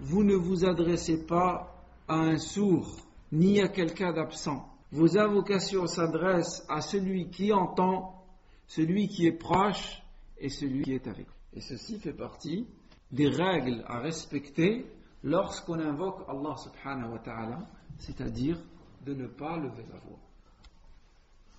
vous 0.00 0.24
ne 0.24 0.34
vous 0.34 0.64
adressez 0.64 1.26
pas 1.26 1.74
à 2.08 2.14
un 2.14 2.38
sourd 2.38 2.96
ni 3.30 3.60
à 3.60 3.68
quelqu'un 3.68 4.12
d'absent. 4.12 4.68
Vos 4.90 5.16
invocations 5.16 5.86
s'adressent 5.86 6.66
à 6.68 6.80
celui 6.80 7.30
qui 7.30 7.52
entend, 7.52 8.22
celui 8.66 9.08
qui 9.08 9.26
est 9.26 9.38
proche 9.38 10.02
et 10.38 10.48
celui 10.48 10.82
qui 10.82 10.92
est 10.92 11.06
avec 11.06 11.26
vous. 11.26 11.34
Et 11.54 11.60
ceci 11.60 11.98
fait 11.98 12.12
partie 12.12 12.66
des 13.10 13.28
règles 13.28 13.84
à 13.86 14.00
respecter 14.00 14.86
lorsqu'on 15.22 15.78
invoque 15.78 16.22
Allah 16.28 16.56
subhanahu 16.56 17.12
wa 17.12 17.18
ta'ala, 17.18 17.58
c'est-à-dire 17.98 18.58
de 19.04 19.14
ne 19.14 19.26
pas 19.26 19.56
lever 19.56 19.86
la 19.90 19.98
voix. 19.98 20.18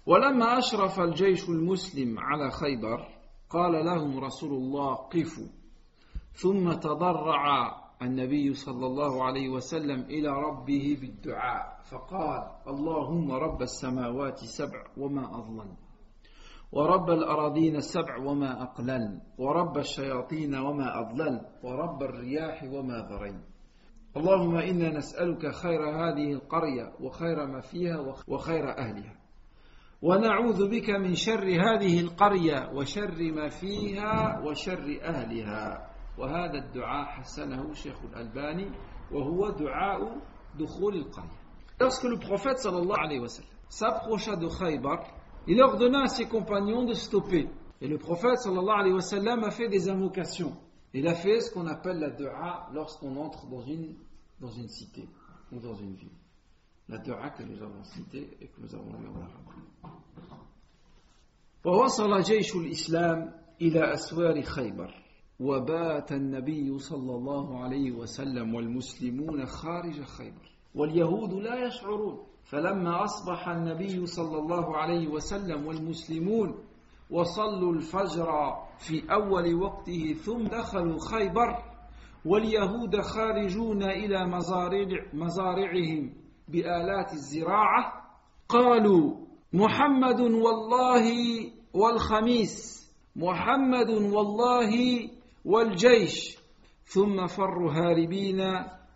ولما 0.05 0.57
أشرف 0.57 0.99
الجيش 0.99 1.49
المسلم 1.49 2.19
على 2.19 2.51
خيبر 2.51 3.07
قال 3.49 3.85
لهم 3.85 4.19
رسول 4.19 4.53
الله 4.53 4.95
قفوا 4.95 5.47
ثم 6.33 6.73
تضرع 6.73 7.83
النبي 8.02 8.54
صلى 8.54 8.86
الله 8.86 9.24
عليه 9.24 9.48
وسلم 9.48 10.00
إلى 10.00 10.28
ربه 10.28 10.98
بالدعاء 11.00 11.78
فقال 11.90 12.50
اللهم 12.68 13.32
رب 13.32 13.62
السماوات 13.62 14.38
سبع 14.38 14.84
وما 14.96 15.38
أظلم 15.38 15.76
ورب 16.72 17.10
الأراضين 17.10 17.76
السبع 17.76 18.16
وما 18.16 18.62
أقلل 18.62 19.20
ورب 19.38 19.78
الشياطين 19.78 20.54
وما 20.54 21.00
أضلل 21.00 21.40
ورب 21.62 22.02
الرياح 22.02 22.62
وما 22.64 23.08
ذرين 23.10 23.40
اللهم 24.16 24.56
إنا 24.56 24.90
نسألك 24.90 25.54
خير 25.54 25.80
هذه 25.88 26.32
القرية 26.32 26.92
وخير 27.00 27.46
ما 27.46 27.60
فيها 27.60 28.14
وخير 28.28 28.78
أهلها 28.78 29.18
ونعوذ 30.02 30.68
بك 30.70 30.90
من 30.90 31.14
شر 31.14 31.44
هذه 31.44 32.00
القرية 32.00 32.70
وشر 32.74 33.32
ما 33.32 33.48
فيها 33.48 34.40
وشر 34.40 34.98
أهلها. 35.02 35.87
وهذا 36.17 36.57
الدعاء 36.57 37.05
حسنه 37.05 37.73
شيخ 37.73 37.95
الألباني 38.03 38.71
وهو 39.11 39.49
دعاء 39.49 40.17
دخول 40.59 40.95
القرية 40.95 41.43
Lorsque 41.79 42.03
le 42.03 42.17
prophète 42.17 42.59
sallallahu 42.59 42.99
alayhi 42.99 43.19
wa 43.19 43.27
sallam 43.27 43.49
s'approcha 43.67 44.35
de 44.35 44.47
Khaybar, 44.47 45.03
il 45.47 45.59
ordonna 45.61 46.03
à 46.03 46.07
ses 46.07 46.27
compagnons 46.27 46.85
de 46.85 46.93
stopper. 46.93 47.49
Et 47.81 47.87
le 47.87 47.97
prophète 47.97 48.37
sallallahu 48.37 48.79
alayhi 48.79 48.93
wa 48.93 49.01
sallam 49.01 49.43
a 49.43 49.51
fait 49.51 49.67
des 49.67 49.89
invocations. 49.89 50.55
Il 50.93 51.07
a 51.07 51.15
fait 51.15 51.39
ce 51.41 51.51
qu'on 51.51 51.65
appelle 51.67 51.97
la 51.99 52.11
dua 52.11 52.69
lorsqu'on 52.73 53.17
entre 53.17 53.47
dans 53.47 53.61
une, 53.63 53.95
dans 54.39 54.51
une 54.51 54.69
cité 54.69 55.09
ou 55.51 55.59
dans 55.59 55.73
une 55.73 55.95
ville. 55.95 56.11
La 56.87 56.99
dua 56.99 57.31
que 57.31 57.43
nous 57.43 57.61
avons 57.61 57.83
citée 57.83 58.37
et 58.39 58.47
que 58.47 58.61
nous 58.61 58.73
avons 58.75 58.91
lu 58.99 59.07
en 59.07 59.15
arabe. 59.15 59.43
ووصل 61.65 62.21
جيش 62.21 62.55
الإسلام 62.55 63.33
إلى 63.61 63.93
أسوار 63.93 64.41
خيبر 64.41 65.03
وبات 65.40 66.12
النبي 66.12 66.78
صلى 66.78 67.14
الله 67.14 67.58
عليه 67.58 67.92
وسلم 67.92 68.54
والمسلمون 68.54 69.46
خارج 69.46 70.02
خيبر. 70.02 70.50
واليهود 70.74 71.32
لا 71.34 71.66
يشعرون. 71.66 72.18
فلما 72.44 73.04
أصبح 73.04 73.48
النبي 73.48 74.06
صلى 74.06 74.38
الله 74.38 74.76
عليه 74.76 75.08
وسلم 75.08 75.66
والمسلمون 75.66 76.54
وصلوا 77.10 77.72
الفجر 77.72 78.28
في 78.78 79.02
أول 79.12 79.54
وقته 79.54 80.12
ثم 80.24 80.42
دخلوا 80.42 80.98
خيبر 81.10 81.62
واليهود 82.24 83.00
خارجون 83.00 83.82
إلى 83.82 84.26
مزارع 84.26 84.86
مزارعهم 85.12 86.12
بآلات 86.48 87.12
الزراعة 87.12 87.92
قالوا 88.48 89.16
محمد 89.52 90.20
والله 90.20 91.06
والخميس 91.74 92.78
محمد 93.16 93.90
والله 93.90 94.70
والجيش. 95.48 96.38
ثم 96.84 97.26
فروا 97.26 97.72
هاربين 97.72 98.40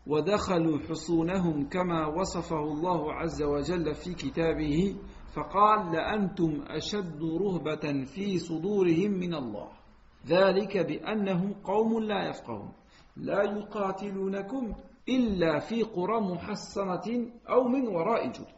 ودخلوا 0.06 0.78
حصونهم 0.78 1.68
كما 1.68 2.06
وصفه 2.06 2.60
الله 2.60 3.12
عز 3.12 3.42
وجل 3.42 3.94
في 3.94 4.14
كتابه 4.14 4.96
فقال 5.34 5.92
لأنتم 5.92 6.62
أشد 6.66 7.20
رهبة 7.22 8.04
في 8.04 8.38
صدورهم 8.38 9.10
من 9.10 9.34
الله. 9.34 9.68
ذلك 10.26 10.76
بأنهم 10.76 11.52
قوم 11.64 12.00
لا 12.02 12.28
يفقهون. 12.28 12.72
لا 13.16 13.42
يقاتلونكم 13.42 14.74
إلا 15.08 15.58
في 15.58 15.82
قرى 15.82 16.20
محصنة 16.20 17.30
أو 17.48 17.68
من 17.68 17.88
وراء 17.88 18.26
جدر. 18.26 18.52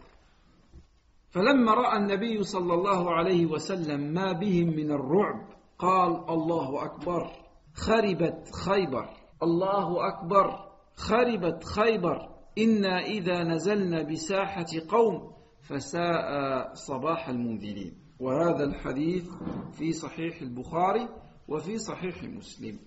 فلما 1.30 1.74
رأى 1.74 1.96
النبي 1.96 2.42
صلى 2.42 2.74
الله 2.74 3.10
عليه 3.10 3.46
وسلم 3.46 4.00
ما 4.00 4.32
بهم 4.32 4.66
من 4.66 4.90
الرعب 4.90 5.48
قال 5.78 6.30
الله 6.30 6.84
أكبر. 6.84 7.43
خربت 7.74 8.50
خيبر. 8.66 9.08
الله 9.42 10.08
أكبر. 10.08 10.68
خربت 10.96 11.64
خيبر. 11.64 12.28
إنا 12.58 13.00
إذا 13.00 13.42
نزلنا 13.44 14.02
بساحة 14.02 14.66
قوم 14.88 15.32
فساء 15.62 16.74
صباح 16.74 17.28
المنذرين. 17.28 17.94
وهذا 18.20 18.64
الحديث 18.64 19.30
في 19.72 19.92
صحيح 19.92 20.42
البخاري 20.42 21.08
وفي 21.48 21.78
صحيح 21.78 22.24
مسلم. 22.24 22.78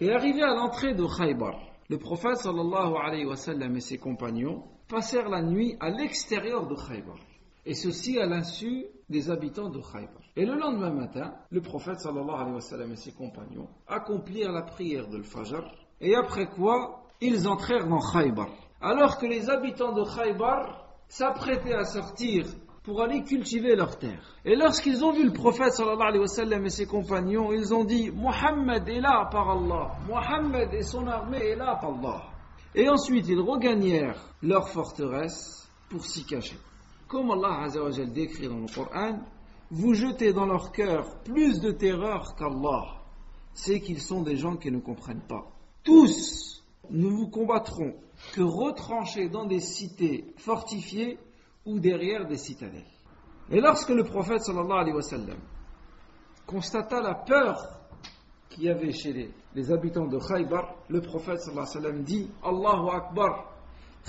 يغيبي 0.00 0.42
على 0.42 0.54
الانتخاب 0.54 1.06
خيبر 1.06 1.70
Le 1.90 1.98
prophète 1.98 2.36
sallallahu 2.36 2.94
alayhi 3.04 3.24
wa 3.26 3.34
sallam 3.34 3.76
et 3.76 3.80
ses 3.80 3.98
compagnons 3.98 4.62
passèrent 4.88 5.28
la 5.28 5.42
nuit 5.42 5.76
à 5.80 5.90
l'extérieur 5.90 6.68
de 6.68 6.76
Khaybar. 6.76 7.18
Et 7.66 7.74
ceci 7.74 8.16
à 8.20 8.26
l'insu 8.26 8.84
des 9.10 9.28
habitants 9.28 9.68
de 9.68 9.80
Khaybar. 9.80 10.22
Et 10.36 10.46
le 10.46 10.54
lendemain 10.54 10.92
matin, 10.92 11.34
le 11.50 11.60
prophète 11.60 11.98
sallallahu 11.98 12.40
alayhi 12.40 12.54
wa 12.54 12.60
sallam 12.60 12.92
et 12.92 12.96
ses 12.96 13.12
compagnons 13.12 13.68
accomplirent 13.88 14.52
la 14.52 14.62
prière 14.62 15.08
de 15.08 15.18
l'Fajr. 15.18 15.64
Et 16.00 16.14
après 16.14 16.46
quoi, 16.46 17.02
ils 17.20 17.48
entrèrent 17.48 17.88
dans 17.88 17.98
Khaybar. 17.98 18.48
Alors 18.80 19.18
que 19.18 19.26
les 19.26 19.50
habitants 19.50 19.92
de 19.92 20.04
Khaybar 20.04 20.86
s'apprêtaient 21.08 21.74
à 21.74 21.84
sortir 21.84 22.46
pour 22.84 23.02
aller 23.02 23.22
cultiver 23.24 23.74
leurs 23.74 23.98
terres. 23.98 24.36
Et 24.44 24.54
lorsqu'ils 24.54 25.04
ont 25.04 25.12
vu 25.12 25.24
le 25.24 25.32
prophète 25.32 25.72
sallallahu 25.72 26.08
alayhi 26.08 26.20
wa 26.20 26.28
sallam 26.28 26.64
et 26.64 26.70
ses 26.70 26.86
compagnons, 26.86 27.52
ils 27.52 27.74
ont 27.74 27.84
dit 27.84 28.10
Mohammed 28.12 28.88
est 28.88 29.00
là 29.00 29.28
par 29.30 29.50
Allah, 29.50 29.96
Mohammed 30.08 30.72
et 30.72 30.82
son 30.82 31.06
armée 31.08 31.48
est 31.48 31.56
là 31.56 31.76
par 31.80 31.90
Allah. 31.90 32.22
Et 32.76 32.88
ensuite 32.88 33.26
ils 33.28 33.40
regagnèrent 33.40 34.20
leur 34.40 34.68
forteresse 34.68 35.68
pour 35.90 36.04
s'y 36.04 36.24
cacher. 36.24 36.56
Comme 37.10 37.32
Allah 37.32 37.62
Azzawajal 37.62 38.12
décrit 38.12 38.46
dans 38.46 38.60
le 38.60 38.72
Coran, 38.72 39.18
vous 39.72 39.94
jetez 39.94 40.32
dans 40.32 40.46
leur 40.46 40.70
cœur 40.70 41.18
plus 41.24 41.60
de 41.60 41.72
terreur 41.72 42.36
qu'Allah. 42.36 43.02
C'est 43.52 43.80
qu'ils 43.80 44.00
sont 44.00 44.22
des 44.22 44.36
gens 44.36 44.56
qui 44.56 44.70
ne 44.70 44.78
comprennent 44.78 45.26
pas. 45.28 45.50
Tous, 45.82 46.62
nous 46.88 47.10
vous 47.10 47.28
combattrons 47.28 47.96
que 48.32 48.42
retranchés 48.42 49.28
dans 49.28 49.44
des 49.44 49.58
cités 49.58 50.32
fortifiées 50.36 51.18
ou 51.66 51.80
derrière 51.80 52.28
des 52.28 52.36
citadelles. 52.36 52.86
Et 53.50 53.60
lorsque 53.60 53.90
le 53.90 54.04
prophète 54.04 54.42
constata 56.46 57.00
la 57.00 57.14
peur 57.14 57.80
qu'il 58.50 58.64
y 58.64 58.68
avait 58.68 58.92
chez 58.92 59.12
les, 59.12 59.34
les, 59.56 59.72
habitants 59.72 60.06
de 60.06 60.18
Khaybar, 60.18 60.76
le 60.88 61.00
prophète 61.00 61.40
sallallahu 61.40 61.66
alayhi 61.66 61.76
wa 61.76 61.82
sallam 61.82 62.02
dit 62.04 62.30
Allahu 62.44 62.88
Akbar, 62.94 63.52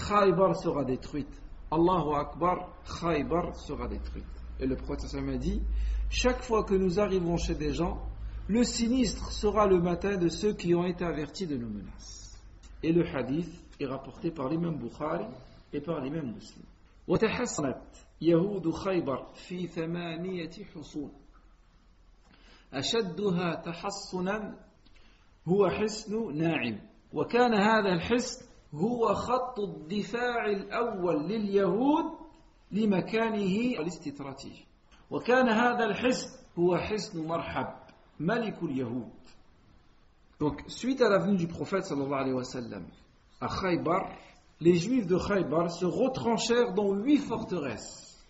Khaybar 0.08 0.56
sera 0.56 0.84
détruite. 0.84 1.42
Allahu 1.71 2.15
Akbar, 2.15 2.69
Khaybar 3.01 3.57
sera 3.57 3.89
détruite. 3.89 4.25
Et 4.61 4.67
le 4.67 4.77
prophète 4.77 5.01
sallallahu 5.01 5.35
alayhi 5.35 5.39
wa 5.39 5.45
sallam 5.45 5.59
a 5.59 5.59
dit 5.59 5.63
Chaque 6.09 6.43
fois 6.43 6.65
que 6.65 6.75
nous 6.75 7.01
arrivons 7.01 7.37
chez 7.37 7.55
des 7.55 7.73
gens, 7.75 8.01
le 8.49 8.63
sinistre 8.63 9.33
sera 9.33 9.67
le 9.67 9.81
matin 9.81 10.17
de 10.17 10.29
ceux 10.29 10.55
qui 10.55 10.75
ont 10.75 10.85
été 10.85 11.05
avertis 11.05 11.47
de 11.47 11.57
nos 11.57 11.69
menaces. 11.69 12.39
Et 12.83 12.93
le 12.93 13.05
hadith 13.07 13.53
est 13.81 13.87
rapporté 13.87 14.31
par 14.31 14.49
l'imam 14.49 14.77
Bukhari 14.77 15.27
et 15.73 15.81
par 15.81 16.01
l'imam 16.01 16.33
Muslim. 16.33 16.65
وتحصنت 17.09 17.83
يهود 18.21 18.71
خيبر 18.71 19.27
في 19.35 19.67
ثمانية 19.67 20.51
حصون 20.75 21.13
أشدها 22.73 23.55
تحصنا 23.55 24.59
هو 25.49 25.69
حصن 25.71 26.37
ناعم 26.37 26.81
وكان 27.13 27.55
هذا 27.55 27.93
الحصن 27.93 28.45
هو 28.75 29.15
خط 29.15 29.61
الدفاع 29.61 30.47
الأول 30.47 31.29
لليهود 31.29 32.05
لمكانه 32.73 33.81
الاستراتيجي 33.81 34.67
وكان 35.11 35.49
هذا 35.49 35.85
الحصن 35.85 36.29
هو 36.59 36.77
حصن 36.77 37.27
مرحب 37.27 37.69
ملك 38.21 38.63
اليهود 38.63 39.11
Donc, 40.39 40.63
suite 40.67 41.01
à 41.01 41.09
la 41.09 41.19
venue 41.19 41.39
du 41.39 41.49
prophète 41.49 41.87
sallallahu 41.87 42.13
alayhi 42.13 42.35
wa 42.35 42.45
sallam 42.45 42.85
à 43.41 43.49
Khaybar, 43.49 44.11
les 44.61 44.75
Juifs 44.75 45.07
de 45.07 45.17
Khaybar 45.17 45.71
se 45.71 45.87
retranchèrent 45.87 46.75
dans 46.75 46.93
huit 46.93 47.19
forteresses. 47.19 48.23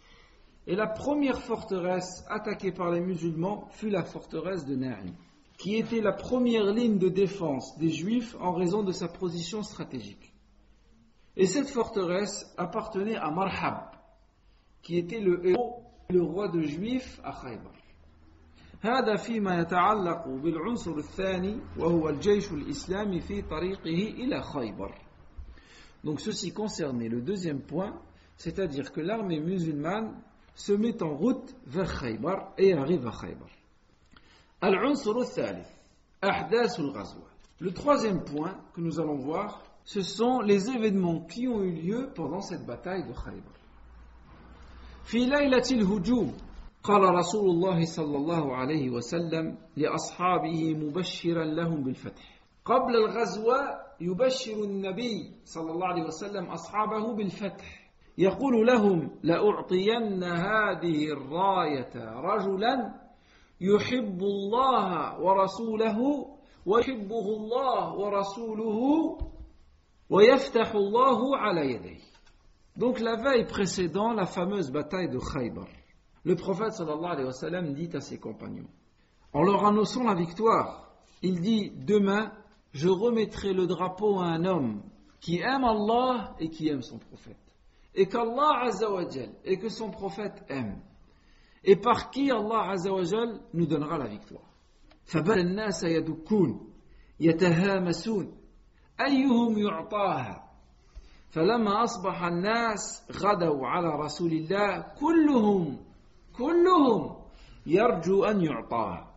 Et 0.69 0.77
la 0.77 0.87
première 0.87 1.41
forteresse 1.41 2.25
attaquée 2.29 2.73
par 2.73 2.91
les 2.91 3.01
musulmans 3.01 3.69
fut 3.71 3.91
la 3.91 4.05
forteresse 4.05 4.65
de 4.65 4.77
Na'im, 4.77 5.15
qui 5.59 5.77
était 5.77 6.01
la 6.01 6.13
première 6.13 6.73
ligne 6.73 6.99
de 6.99 7.09
défense 7.09 7.77
des 7.79 7.91
Juifs 7.91 8.37
en 8.41 8.53
raison 8.53 8.83
de 8.83 8.93
sa 8.93 9.09
position 9.09 9.63
stratégique. 9.63 10.30
Et 11.37 11.47
cette 11.47 11.69
forteresse 11.69 12.53
appartenait 12.57 13.17
à 13.17 13.31
Marhab, 13.31 13.91
qui 14.83 14.99
était 14.99 15.21
le 15.21 15.47
héros, 15.47 15.83
le 16.09 16.23
roi 16.23 16.49
de 16.49 16.63
Juifs 16.63 17.21
à 17.25 17.33
Khaybar. 17.33 17.73
هذا 18.83 19.17
فيما 19.17 19.61
يتعلق 19.61 20.29
بالعنصر 20.29 20.97
الثاني 20.97 21.61
وهو 21.79 22.09
الجيش 22.09 22.53
الإسلامي 22.53 23.21
في 23.21 23.43
طريقه 23.43 24.15
إلى 24.21 24.43
خيبر 24.43 24.95
donc 26.05 26.21
ceci 26.21 26.53
concernait 26.53 27.09
le 27.09 27.21
deuxième 27.21 27.61
point, 27.61 28.01
c'est-à-dire 28.37 28.93
que 28.93 29.01
l'armée 29.01 29.41
musulmane 29.41 30.15
se 30.55 30.73
met 30.73 31.03
en 31.03 31.17
route 31.17 31.57
vers 31.67 32.01
Khaybar 32.01 32.53
et 32.59 32.75
arrive 32.75 33.07
à 33.09 33.11
Khaybar. 33.11 33.49
العنصر 34.65 35.19
الثالث 35.21 35.69
أحداث 36.25 36.81
الغزوة 36.81 37.27
Le 37.59 37.73
troisième 37.73 38.23
point 38.23 38.55
que 38.75 38.81
nous 38.81 39.01
allons 39.01 39.17
voir, 39.17 39.63
ce 39.94 40.02
sont 40.02 40.40
les 40.40 40.70
événements 40.70 41.20
qui 41.32 41.48
ont 41.50 41.62
eu 41.62 41.72
lieu 41.74 42.10
pendant 42.16 42.40
cette 42.42 42.66
bataille 42.66 43.04
de 43.04 43.14
Khaybar. 43.14 43.56
في 45.04 45.18
ليلة 45.26 45.64
الهجوم 45.72 46.34
قال 46.84 47.02
رسول 47.16 47.50
الله 47.50 47.86
صلى 47.86 48.18
الله 48.18 48.56
عليه 48.56 48.90
وسلم 48.90 49.58
لأصحابه 49.78 50.74
مبشرا 50.74 51.46
لهم 51.46 51.84
بالفتح 51.84 52.40
قبل 52.66 52.96
الغزوة 52.96 53.58
يبشر 54.02 54.64
النبي 54.64 55.32
صلى 55.46 55.72
الله 55.72 55.88
عليه 55.88 56.04
وسلم 56.04 56.46
أصحابه 56.46 57.14
بالفتح 57.16 57.92
يقول 58.18 58.68
لهم 58.68 59.10
لأعطين 59.24 60.24
هذه 60.24 61.12
الراية 61.12 61.94
رجلا 62.22 62.94
يحب 63.62 64.20
الله 64.22 65.20
ورسوله 65.22 65.98
ويحبه 66.66 67.26
الله 67.38 67.96
ورسوله 67.96 69.18
Donc 72.76 73.00
la 73.00 73.16
veille 73.16 73.46
précédant 73.48 74.12
la 74.12 74.26
fameuse 74.26 74.70
bataille 74.70 75.10
de 75.10 75.18
Khaybar, 75.18 75.68
le 76.26 76.36
prophète 76.36 76.74
sallallahu 76.74 77.12
alayhi 77.12 77.28
wa 77.28 77.34
sallam 77.34 77.74
dit 77.74 77.90
à 77.94 78.02
ses 78.02 78.20
compagnons, 78.20 78.68
en 79.32 79.44
leur 79.44 79.66
annonçant 79.66 80.04
la 80.04 80.14
victoire, 80.14 80.92
il 81.22 81.40
dit, 81.40 81.72
demain, 81.72 82.34
je 82.74 82.90
remettrai 82.90 83.54
le 83.54 83.68
drapeau 83.68 84.20
à 84.20 84.26
un 84.26 84.44
homme 84.44 84.84
qui 85.22 85.40
aime 85.40 85.64
Allah 85.64 86.36
et 86.40 86.50
qui 86.50 86.68
aime 86.68 86.82
son 86.82 86.98
prophète. 86.98 87.38
Et 87.96 88.08
qu'Allah 88.08 88.64
azawajal 88.66 89.30
et 89.46 89.58
que 89.60 89.70
son 89.70 89.92
prophète 89.92 90.44
aime. 90.50 90.82
Et 91.64 91.78
par 91.78 92.10
qui 92.10 92.32
Allah 92.32 92.72
azawajal 92.72 93.40
nous 93.54 93.66
donnera 93.66 93.98
la 93.98 94.08
victoire. 94.08 94.44
أيهم 99.06 99.58
يعطاها؟ 99.58 100.52
فلما 101.32 101.84
أصبح 101.84 102.24
الناس 102.24 103.04
غدوا 103.12 103.68
على 103.68 103.88
رسول 103.88 104.32
الله 104.32 104.86
كلهم 105.00 105.78
كلهم 106.38 107.16
يرجو 107.66 108.24
أن 108.24 108.42
يعطاها. 108.42 109.12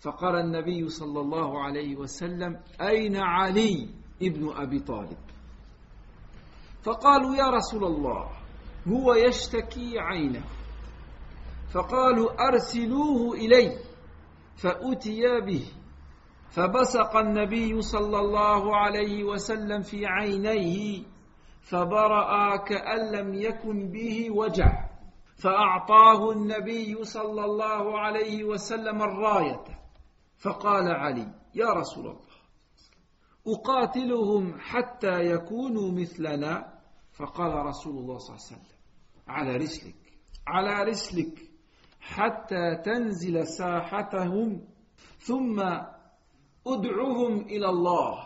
فقال 0.00 0.34
النبي 0.34 0.88
صلى 0.88 1.20
الله 1.20 1.62
عليه 1.62 1.96
وسلم 1.96 2.60
أين 2.80 3.16
علي 3.16 3.88
ابن 4.22 4.52
أبي 4.56 4.78
طالب؟ 4.78 5.18
فقالوا 6.82 7.36
يا 7.36 7.50
رسول 7.50 7.84
الله 7.84 8.30
هو 8.88 9.14
يشتكي 9.14 9.98
عينه. 9.98 10.44
فقالوا 11.72 12.48
أرسلوه 12.48 13.34
إلي 13.34 13.78
فأتي 14.56 15.40
به. 15.40 15.66
فبصق 16.56 17.16
النبي 17.16 17.82
صلى 17.82 18.18
الله 18.18 18.76
عليه 18.76 19.24
وسلم 19.24 19.82
في 19.82 20.06
عينيه 20.06 21.02
فبرأ 21.60 22.56
كأن 22.56 23.12
لم 23.12 23.34
يكن 23.34 23.88
به 23.88 24.30
وجع 24.30 24.88
فأعطاه 25.36 26.30
النبي 26.32 27.04
صلى 27.04 27.44
الله 27.44 27.98
عليه 27.98 28.44
وسلم 28.44 29.02
الراية 29.02 29.64
فقال 30.38 30.88
علي 30.88 31.34
يا 31.54 31.72
رسول 31.72 32.06
الله 32.06 32.36
أقاتلهم 33.46 34.60
حتى 34.60 35.20
يكونوا 35.20 35.92
مثلنا؟ 35.92 36.78
فقال 37.12 37.66
رسول 37.66 37.98
الله 37.98 38.18
صلى 38.18 38.36
الله 38.36 38.46
عليه 38.46 38.56
وسلم 38.56 38.76
على 39.28 39.56
رسلك 39.56 39.96
على 40.46 40.90
رسلك 40.90 41.50
حتى 42.00 42.76
تنزل 42.84 43.46
ساحتهم 43.46 44.64
ثم 45.18 45.62
ادعهم 46.66 47.40
إلى 47.40 47.68
الله 47.68 48.18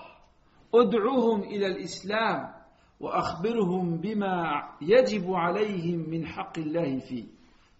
ادعهم 0.74 1.40
إلى 1.40 1.66
الإسلام 1.66 2.54
وأخبرهم 3.00 3.96
بما 3.96 4.62
يجب 4.80 5.32
عليهم 5.32 6.10
من 6.10 6.26
حق 6.26 6.58
الله 6.58 6.98
فيه. 6.98 7.24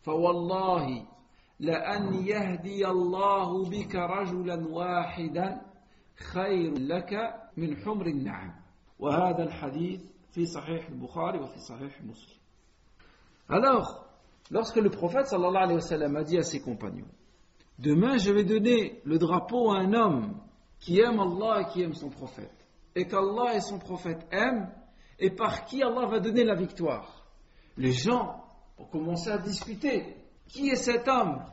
فوالله 0.03 1.07
لأن 1.61 2.15
يهدي 2.15 2.87
الله 2.89 3.71
بك 3.71 3.95
رجلا 3.95 4.69
واحدا 4.69 5.61
خير 6.33 6.73
لك 6.79 7.13
من 7.57 7.77
حمر 7.77 8.07
النعم. 8.07 8.53
وهذا 8.99 9.43
الحديث 9.43 10.01
في 10.33 10.47
صحيح 10.47 10.89
البخاري 10.89 11.39
وفي 11.39 11.59
صحيح 11.59 12.03
مسلم. 12.03 12.41
Alors, 13.49 14.07
lorsque 14.51 14.77
le 14.77 14.91
prophète 14.91 15.27
sallallahu 15.27 15.65
alayhi 15.65 15.75
wa 15.75 15.81
sallam 15.81 16.17
a 16.17 16.23
dit 16.23 16.39
à 16.39 16.43
ses 16.43 16.61
compagnons 16.61 17.11
Demain 17.79 18.17
je 18.19 18.31
vais 18.33 18.45
donner 18.45 19.01
le 19.05 19.19
drapeau 19.19 19.71
à 19.73 19.79
un 19.79 19.93
homme 19.93 20.35
qui 20.81 20.99
aime 21.01 21.21
Allah 21.21 21.61
et 21.61 21.73
qui 21.73 21.83
aime 21.83 21.95
son 21.95 22.09
prophète, 22.09 22.51
et 22.95 23.07
qu'Allah 23.07 23.55
et 23.55 23.61
son 23.61 23.79
prophète 23.79 24.27
aiment, 24.33 24.69
et 25.19 25.31
par 25.31 25.67
qui 25.67 25.83
Allah 25.83 26.07
va 26.07 26.19
donner 26.19 26.45
la 26.45 26.55
victoire. 26.55 27.25
Les 27.77 27.93
gens 27.93 28.43
ont 28.79 28.87
commencé 28.87 29.31
à 29.31 29.39
discuter. 29.39 30.17
Qui 30.49 30.71
est 30.71 30.77
cet 30.77 31.07
homme? 31.07 31.45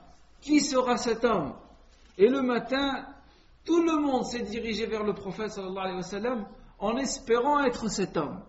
Qui 0.41 0.61
sera 0.61 0.97
cet 0.97 1.25
homme? 1.25 1.53
Et 2.17 2.27
le 2.29 2.41
matin, 2.41 3.05
tout 3.65 3.83
le 3.83 4.01
monde 4.01 4.25
s'est 4.25 4.43
dirigé 4.43 4.85
vers 4.87 5.03
le 5.03 5.13
prophète 5.13 5.51
sallallahu 5.51 5.77
alayhi 5.77 5.97
wa 5.97 6.01
sallam 6.03 6.47
en 6.79 6.95
espérant 6.97 7.63
être 7.63 7.89
cet 7.89 8.17
homme. 8.17 8.41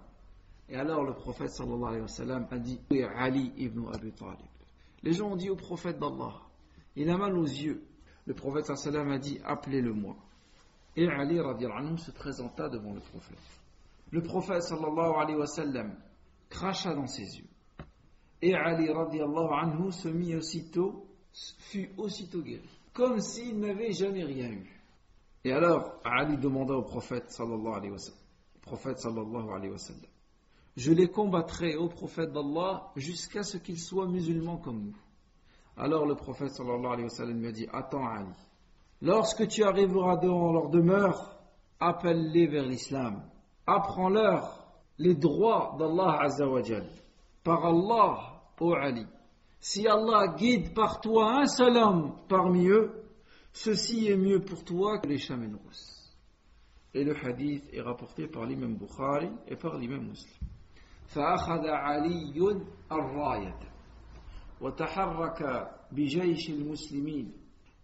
Et 0.69 0.77
alors 0.77 1.03
le 1.03 1.15
prophète 1.15 1.51
sallallahu 1.51 1.89
alayhi 1.89 2.03
wa 2.03 2.09
sallam 2.09 2.47
a 2.51 2.59
dit 2.59 2.81
Ali 3.17 3.53
ibn 3.57 3.87
Abi 3.93 4.13
Talib. 4.13 4.39
Les 5.03 5.13
gens 5.13 5.31
ont 5.33 5.37
dit 5.37 5.51
au 5.51 5.57
prophète 5.57 5.99
d'Allah, 5.99 6.35
il 6.97 7.11
a 7.11 7.17
mal 7.17 7.37
aux 7.37 7.45
yeux. 7.45 7.83
Le 8.27 8.35
prophète 8.35 8.67
sallallahu 8.67 8.87
alayhi 8.87 8.99
wa 8.99 9.03
sallam 9.03 9.13
a 9.13 9.19
dit 9.19 9.41
appelez-le-moi. 9.45 10.17
Et 10.99 11.07
Ali 11.07 11.39
anhu 11.39 11.97
se 11.97 12.11
présenta 12.11 12.69
devant 12.69 12.93
le 12.93 12.99
prophète. 12.99 13.39
Le 14.11 14.21
prophète 14.21 14.63
sallallahu 14.63 15.13
alayhi 15.17 15.39
wa 15.39 15.47
sallam 15.47 15.95
cracha 16.51 16.93
dans 16.93 17.07
ses 17.07 17.39
yeux. 17.39 17.47
Et 18.43 18.53
Ali 18.53 18.91
radiallahu 18.91 19.49
anhu 19.53 19.93
se 19.93 20.09
mit 20.09 20.35
aussitôt, 20.35 21.07
fut 21.71 21.91
aussitôt 21.97 22.43
guéri. 22.43 22.69
Comme 22.93 23.21
s'il 23.21 23.61
n'avait 23.61 23.93
jamais 23.93 24.25
rien 24.25 24.51
eu. 24.51 24.69
Et 25.45 25.53
alors, 25.53 26.01
Ali 26.03 26.37
demanda 26.37 26.75
au 26.75 26.83
prophète 26.83 27.31
sallallahu 27.31 27.77
alayhi 27.77 27.95
je 30.77 30.93
les 30.93 31.09
combattrai 31.09 31.77
au 31.77 31.89
prophète 31.89 32.33
d'Allah 32.33 32.91
jusqu'à 32.97 33.45
ce 33.45 33.57
qu'ils 33.57 33.79
soient 33.79 34.09
musulmans 34.09 34.59
comme 34.59 34.87
nous. 34.87 34.97
Alors 35.77 36.07
le 36.07 36.17
prophète 36.17 36.51
sallallahu 36.51 36.87
alayhi 36.87 37.05
wa 37.05 37.09
sallam 37.09 37.41
lui 37.41 37.47
a 37.47 37.53
dit, 37.53 37.69
attends 37.73 38.05
Ali, 38.05 38.35
lorsque 39.02 39.48
tu 39.48 39.64
arriveras 39.64 40.18
devant 40.18 40.52
leur 40.54 40.70
demeure, 40.70 41.38
appelle-les 41.80 42.48
vers 42.48 42.66
l'islam, 42.66 43.24
apprends-leur 43.66 44.66
les 44.98 45.16
droits 45.16 45.76
d'Allah 45.78 46.20
azawajal. 46.22 46.88
Par 47.44 47.66
Allah, 47.66 48.42
ô 48.60 48.74
Ali, 48.74 49.06
si 49.60 49.88
Allah 49.88 50.34
guide 50.38 50.74
par 50.74 51.02
toi 51.02 51.40
un 51.42 51.46
seul 51.46 51.78
homme 51.78 52.16
parmi 52.30 52.68
eux, 52.68 52.92
ceci 53.52 54.08
est 54.08 54.18
mieux 54.18 54.40
pour 54.40 54.64
toi 54.64 55.00
que 55.00 55.08
les 55.08 55.18
chamelles 55.18 55.56
rousses. 55.56 56.16
Et 56.94 57.04
le 57.04 57.16
hadith 57.16 57.64
est 57.74 57.82
rapporté 57.82 58.28
par 58.28 58.46
l'imam 58.46 58.76
Bukhari 58.76 59.30
et 59.48 59.56
par 59.56 59.78
l'imam 59.78 60.08
Muslim. 60.08 60.40
فأخذ 61.14 61.68
علي 61.68 62.62
الراية 62.92 63.60
وتحرك 64.62 65.70
بجيش 65.92 66.50
المسلمين 66.50 67.32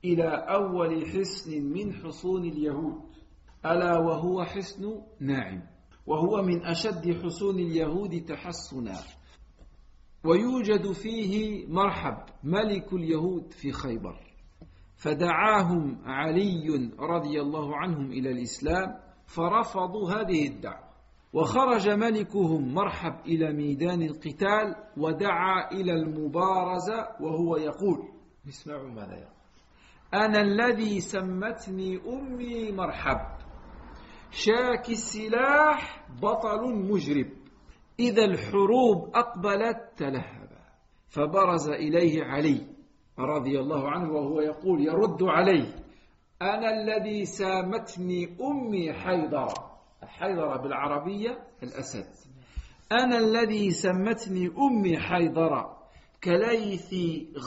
إلى 0.05 0.29
أول 0.29 1.07
حصن 1.07 1.63
من 1.63 1.93
حصون 1.93 2.45
اليهود. 2.45 3.03
ألا 3.67 3.99
وهو 3.99 4.45
حصن 4.45 5.03
ناعم. 5.21 5.63
وهو 6.07 6.43
من 6.43 6.65
أشد 6.65 7.23
حصون 7.23 7.59
اليهود 7.59 8.25
تحصنا. 8.25 8.99
ويوجد 10.25 10.93
فيه 10.93 11.67
مرحب 11.67 12.17
ملك 12.45 12.93
اليهود 12.93 13.53
في 13.53 13.73
خيبر. 13.73 14.21
فدعاهم 14.97 16.03
علي 16.05 16.91
رضي 16.99 17.41
الله 17.41 17.77
عنهم 17.77 18.13
إلى 18.13 18.31
الإسلام 18.31 19.01
فرفضوا 19.27 20.11
هذه 20.11 20.49
الدعوة. 20.49 20.95
وخرج 21.35 21.89
ملكهم 21.89 22.75
مرحب 22.75 23.27
إلى 23.27 23.53
ميدان 23.53 24.03
القتال 24.03 24.77
ودعا 24.97 25.71
إلى 25.73 25.93
المبارزة 25.93 27.09
وهو 27.21 27.57
يقول 27.57 28.09
اسمعوا 28.49 28.89
ماذا 28.89 29.15
يقول؟ 29.15 29.34
أنا 30.15 30.41
الذي 30.41 31.01
سمتني 31.01 32.01
أمي 32.07 32.73
مرحب. 32.73 33.21
شاك 34.31 34.91
السلاح 34.91 36.07
بطل 36.23 36.75
مجرب. 36.75 37.31
إذا 38.01 38.25
الحروب 38.25 39.17
أقبلت 39.17 39.93
تلهب. 39.97 40.49
فبرز 41.09 41.69
إليه 41.69 42.25
علي 42.25 42.67
رضي 43.19 43.61
الله 43.61 43.91
عنه 43.91 44.13
وهو 44.13 44.41
يقول 44.41 44.87
يرد 44.87 45.23
عليه 45.23 45.75
أنا 46.43 46.71
الذي 46.71 47.25
سامتني 47.25 48.37
أمي 48.41 48.93
حيضرة 48.93 49.55
حيضرة 50.03 50.57
بالعربية 50.57 51.39
الأسد. 51.63 52.07
أنا 52.93 53.19
الذي 53.19 53.71
سمتني 53.71 54.51
أمي 54.59 54.99
حيضرة 54.99 55.79
كليث 56.25 56.95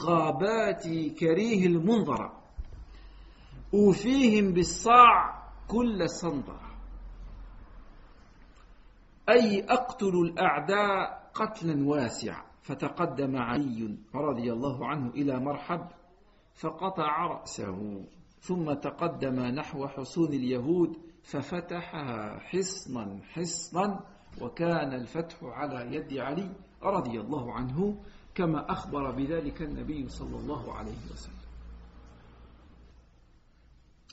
غابات 0.06 0.88
كريه 1.20 1.66
المنظرة 1.66 2.37
أوفيهم 3.74 4.52
بالصاع 4.52 5.48
كل 5.68 6.10
صندر 6.10 6.60
أي 9.28 9.64
أقتل 9.64 10.14
الأعداء 10.16 11.30
قتلا 11.34 11.88
واسعا. 11.88 12.42
فتقدم 12.62 13.36
علي 13.36 13.98
رضي 14.14 14.52
الله 14.52 14.86
عنه 14.86 15.08
إلى 15.10 15.40
مرحب 15.40 15.88
فقطع 16.54 17.26
رأسه. 17.26 18.04
ثم 18.40 18.72
تقدم 18.72 19.40
نحو 19.40 19.86
حصون 19.86 20.28
اليهود 20.28 20.96
ففتحها 21.22 22.38
حصنا 22.38 23.18
حصنا. 23.32 24.00
وكان 24.40 24.92
الفتح 24.94 25.36
على 25.42 25.96
يد 25.96 26.18
علي 26.18 26.50
رضي 26.82 27.20
الله 27.20 27.52
عنه 27.52 28.04
كما 28.34 28.72
أخبر 28.72 29.10
بذلك 29.10 29.62
النبي 29.62 30.08
صلى 30.08 30.36
الله 30.36 30.74
عليه 30.74 31.00
وسلم. 31.12 31.37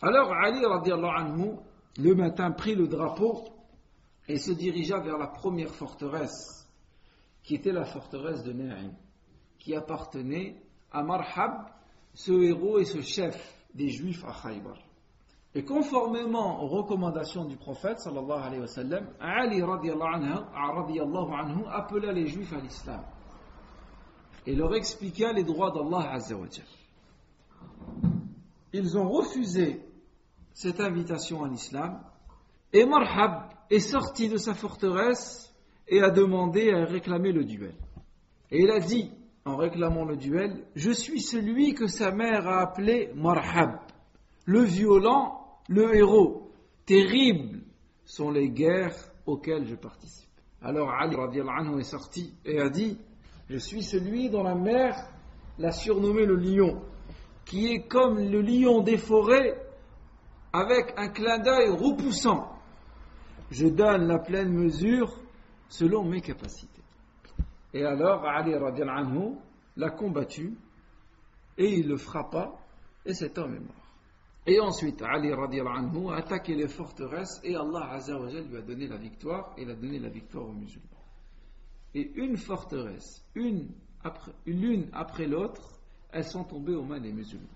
Alors 0.02 0.34
Ali 0.34 0.64
anhu, 0.66 1.52
le 1.98 2.16
matin 2.16 2.52
prit 2.52 2.76
le 2.76 2.88
drapeau 2.88 3.44
et 4.28 4.38
se 4.38 4.52
dirigea 4.52 5.00
vers 5.00 5.18
la 5.18 5.28
première 5.28 5.74
forteresse, 5.74 6.68
qui 7.44 7.56
était 7.56 7.72
la 7.72 7.86
forteresse 7.86 8.44
de 8.44 8.54
Na'im, 8.54 8.94
qui 9.60 9.76
appartenait 9.76 10.62
à 10.92 11.04
Marhab, 11.04 11.68
ce 12.14 12.32
héros 12.32 12.80
et 12.80 12.86
ce 12.86 13.02
chef 13.02 13.56
des 13.74 13.90
Juifs 13.90 14.24
à 14.26 14.34
Khaybar. 14.34 14.78
Et 15.54 15.64
conformément 15.64 16.62
aux 16.64 16.68
recommandations 16.68 17.46
du 17.46 17.56
prophète, 17.56 18.00
sallallahu 18.00 18.62
Ali 19.20 19.62
radiallahu 19.62 20.44
anhu 20.54 21.64
appela 21.72 22.12
les 22.12 22.28
Juifs 22.28 22.52
à 22.54 22.60
l'islam 22.60 23.04
et 24.46 24.56
leur 24.56 24.76
expliqua 24.76 25.34
les 25.34 25.44
droits 25.44 25.72
d'Allah 25.72 26.12
azza 26.12 26.36
wa 26.36 26.48
Ils 28.74 28.98
ont 28.98 29.10
refusé 29.10 29.82
cette 30.56 30.80
invitation 30.80 31.44
à 31.44 31.50
l'islam 31.50 32.02
et 32.72 32.86
Marhab 32.86 33.50
est 33.70 33.80
sorti 33.80 34.30
de 34.30 34.38
sa 34.38 34.54
forteresse 34.54 35.54
et 35.88 36.02
a 36.02 36.10
demandé 36.10 36.72
à 36.72 36.86
réclamer 36.86 37.34
le 37.34 37.44
duel. 37.44 37.76
Et 38.52 38.62
il 38.62 38.72
a 38.72 38.80
dit, 38.80 39.12
en 39.44 39.58
réclamant 39.58 40.06
le 40.06 40.16
duel, 40.16 40.66
je 40.76 40.92
suis 40.92 41.22
celui 41.22 41.74
que 41.74 41.88
sa 41.88 42.12
mère 42.12 42.48
a 42.48 42.62
appelé 42.62 43.12
Marhab, 43.16 43.80
le 44.46 44.62
violent, 44.62 45.46
le 45.68 45.94
héros. 45.94 46.50
Terribles 46.86 47.60
sont 48.06 48.32
les 48.32 48.50
guerres 48.50 48.96
auxquelles 49.26 49.66
je 49.66 49.76
participe. 49.76 50.30
Alors 50.62 50.90
Ali 50.92 51.18
est 51.80 51.84
sorti 51.84 52.34
et 52.46 52.60
a 52.60 52.70
dit, 52.70 52.98
je 53.50 53.58
suis 53.58 53.84
celui 53.84 54.30
dont 54.30 54.44
la 54.44 54.56
mère 54.56 54.96
l'a 55.60 55.72
surnommé 55.74 56.26
le 56.26 56.36
lion, 56.36 56.82
qui 57.44 57.74
est 57.74 57.88
comme 57.88 58.20
le 58.20 58.42
lion 58.42 58.82
des 58.82 58.98
forêts 58.98 59.65
avec 60.56 60.94
un 60.98 61.10
clin 61.10 61.40
d'œil 61.40 61.70
repoussant. 61.70 62.58
Je 63.52 63.68
donne 63.68 64.08
la 64.08 64.20
pleine 64.20 64.54
mesure 64.54 65.20
selon 65.68 66.04
mes 66.06 66.22
capacités. 66.22 66.82
Et 67.74 67.84
alors 67.84 68.26
Ali 68.26 68.54
anhu 68.54 69.36
l'a 69.76 69.90
combattu 69.90 70.58
et 71.58 71.66
il 71.66 71.88
le 71.90 71.98
frappa 71.98 72.54
et 73.06 73.14
cet 73.14 73.38
homme 73.38 73.56
est 73.56 73.60
mort. 73.60 73.76
Et 74.48 74.60
ensuite 74.62 75.02
Ali 75.02 75.32
anhu 75.34 76.10
a 76.10 76.16
attaqué 76.16 76.56
les 76.56 76.70
forteresses 76.70 77.42
et 77.44 77.56
Allah 77.56 77.90
Azza 77.92 78.18
lui 78.18 78.58
a 78.58 78.62
donné 78.62 78.88
la 78.88 78.98
victoire 78.98 79.54
et 79.58 79.64
il 79.64 79.70
a 79.70 79.76
donné 79.76 80.00
la 80.00 80.10
victoire 80.10 80.48
aux 80.48 80.54
musulmans. 80.54 80.88
Et 81.94 82.12
une 82.16 82.38
forteresse, 82.38 83.26
l'une 83.36 83.70
après 84.94 85.28
l'autre, 85.28 85.80
elles 86.12 86.24
sont 86.24 86.46
tombées 86.46 86.76
aux 86.76 86.84
mains 86.84 87.00
des 87.00 87.12
musulmans. 87.12 87.48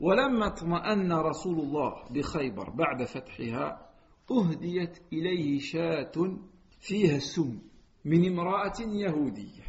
ولما 0.00 0.46
اطمأن 0.46 1.12
رسول 1.12 1.58
الله 1.58 2.04
بخيبر 2.10 2.70
بعد 2.70 3.04
فتحها 3.04 3.90
أهديت 4.30 4.98
إليه 5.12 5.58
شاة 5.58 6.12
فيها 6.80 7.16
السم 7.16 7.58
من 8.04 8.26
امرأة 8.32 8.80
يهودية 8.80 9.62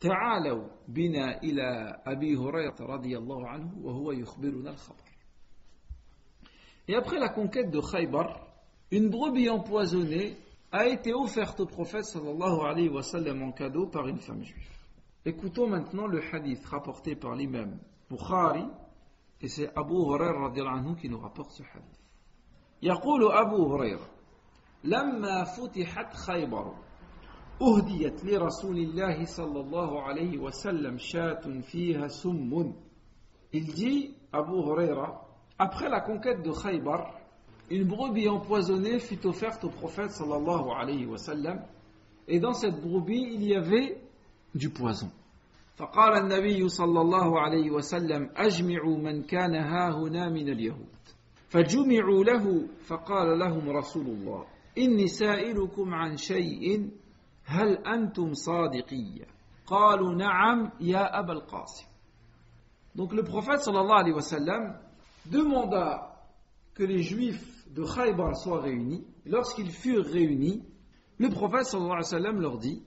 تعالوا 0.00 0.68
بنا 0.88 1.42
إلى 1.42 1.98
أبي 2.06 2.36
هريرة 2.36 2.76
رضي 2.80 3.18
الله 3.18 3.48
عنه 3.48 3.72
وهو 3.82 4.12
يخبرنا 4.12 4.70
الخبر 4.70 5.04
Et 6.86 6.94
après 6.94 7.18
la 7.18 7.30
conquête 7.30 7.70
de 7.70 7.80
Khaybar, 7.80 8.46
une 8.90 9.08
brebis 9.08 9.48
empoisonnée 9.48 10.36
a 10.70 10.86
été 10.86 11.14
offerte 11.14 11.60
au 11.60 11.66
prophète 11.66 12.04
sallallahu 12.04 12.60
alayhi 12.60 12.90
wa 12.90 13.02
sallam 13.02 13.42
en 13.42 13.52
cadeau 13.52 13.86
par 13.86 14.06
une 14.06 14.18
femme 14.18 14.42
juive. 14.44 14.68
Écoutons 15.24 15.66
maintenant 15.66 16.06
le 16.06 16.20
hadith 16.30 16.62
rapporté 16.66 17.16
par 17.16 17.34
l'imam 17.34 17.78
Bukhari 18.10 18.66
et 19.44 19.48
c'est 19.48 19.70
Abu 19.76 19.92
Hurairah 19.94 20.52
anhu 20.72 20.96
qui 20.96 21.10
nous 21.10 21.20
rapporte 21.20 21.50
ce 21.50 21.62
hadith. 21.62 22.00
يقول 22.82 23.32
أبو 23.32 23.76
هريرة 23.76 24.08
لما 24.84 25.44
فتحت 25.44 26.14
خيبر 26.14 26.74
أهديت 27.62 28.24
لرسول 28.24 28.78
الله 28.78 29.24
صلى 29.24 29.60
الله 29.60 30.02
عليه 30.02 30.38
وسلم 30.38 30.98
شاة 30.98 31.60
فيها 31.60 32.08
سم 32.08 32.72
Il 33.52 33.66
dit, 33.72 34.14
Abu 34.32 34.56
Huraira, 34.56 35.28
après 35.58 35.88
la 35.88 36.00
conquête 36.00 36.42
de 36.42 36.50
Khaybar, 36.50 37.14
une 37.70 37.84
brebis 37.84 38.28
empoisonnée 38.28 38.98
fut 38.98 39.24
offerte 39.26 39.62
au 39.64 39.70
prophète 39.70 40.10
sallallahu 40.10 40.70
alayhi 40.76 41.06
wa 41.06 41.18
sallam, 41.18 41.62
et 42.26 42.40
dans 42.40 42.52
cette 42.54 42.80
brebis, 42.80 43.28
il 43.34 43.44
y 43.44 43.54
avait 43.54 44.02
du 44.54 44.70
poison. 44.70 45.10
فقال 45.76 46.18
النبي 46.18 46.68
صلى 46.68 47.00
الله 47.00 47.40
عليه 47.40 47.70
وسلم 47.70 48.30
أجمعوا 48.36 48.96
من 48.96 49.22
كان 49.22 49.54
ها 49.54 49.90
هنا 49.90 50.28
من 50.28 50.48
اليهود 50.48 50.94
فجمعوا 51.48 52.24
له 52.24 52.66
فقال 52.86 53.38
لهم 53.38 53.68
رسول 53.70 54.06
الله 54.06 54.44
إني 54.78 55.06
سائلكم 55.08 55.94
عن 55.94 56.16
شيء 56.16 56.90
هل 57.44 57.86
أنتم 57.86 58.32
صادقية 58.34 59.26
قالوا 59.66 60.14
نعم 60.14 60.70
يا 60.80 61.18
أبا 61.18 61.32
القاسم 61.32 61.86
Donc 62.94 63.12
le 63.12 63.24
prophète 63.24 63.58
sallallahu 63.60 63.98
alayhi 63.98 64.14
wa 64.14 64.22
sallam 64.22 64.78
demanda 65.26 66.14
que 66.74 66.84
les 66.84 67.02
juifs 67.02 67.66
de 67.74 67.82
Khaybar 67.82 68.36
soient 68.36 68.60
réunis. 68.60 69.04
Lorsqu'ils 69.26 69.70
furent 69.70 70.04
réunis, 70.04 70.62
le 71.18 71.28
prophète 71.28 71.64
sallallahu 71.64 71.90
alayhi 71.90 72.04
wa 72.04 72.18
sallam 72.20 72.40
leur 72.40 72.58
dit 72.58 72.84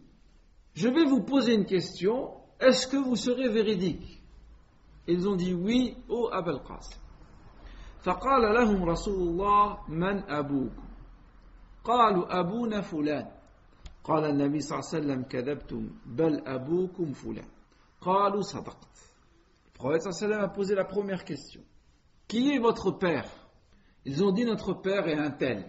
Je 0.76 0.88
vais 0.88 1.04
vous 1.04 1.22
poser 1.24 1.56
une 1.56 1.66
question, 1.66 2.30
est-ce 2.61 2.87
que 2.87 2.97
vous 2.97 3.17
serez 3.17 3.49
véridiques 3.49 4.23
Ils 5.07 5.29
ont 5.29 5.37
dit 5.37 5.55
oui, 5.55 5.97
ô 6.09 6.29
Abel 6.33 6.61
Qasim. 6.67 6.99
فقال 8.03 8.55
لهم 8.55 8.85
رسول 8.85 9.29
الله 9.29 9.79
من 9.89 10.31
أبوكم 10.31 10.89
قالوا 11.85 12.41
أبونا 12.41 12.81
فلان 12.81 13.31
قال 14.05 14.25
النبي 14.25 14.61
صلى 14.61 14.79
الله 14.79 14.89
عليه 14.89 14.99
وسلم 14.99 15.23
كذبتم 15.23 15.91
بل 16.07 16.43
أبوكم 16.47 17.13
فلان 17.13 17.49
قالوا 18.01 18.43
صدقت 18.43 18.89
Le 19.75 19.79
prophète 19.85 20.03
صلى 20.03 20.11
الله 20.27 20.37
عليه 20.37 20.37
وسلم 20.37 20.45
a 20.45 20.49
posé 20.49 20.75
la 20.75 20.85
première 20.85 21.25
question. 21.25 21.61
Qui 22.29 22.53
est 22.55 22.59
votre 22.59 22.91
père 22.93 23.29
Ils 24.05 24.23
ont 24.25 24.33
dit 24.33 24.45
notre 24.45 24.75
père 24.75 25.07
est 25.09 25.19
un 25.19 25.31
tel. 25.31 25.65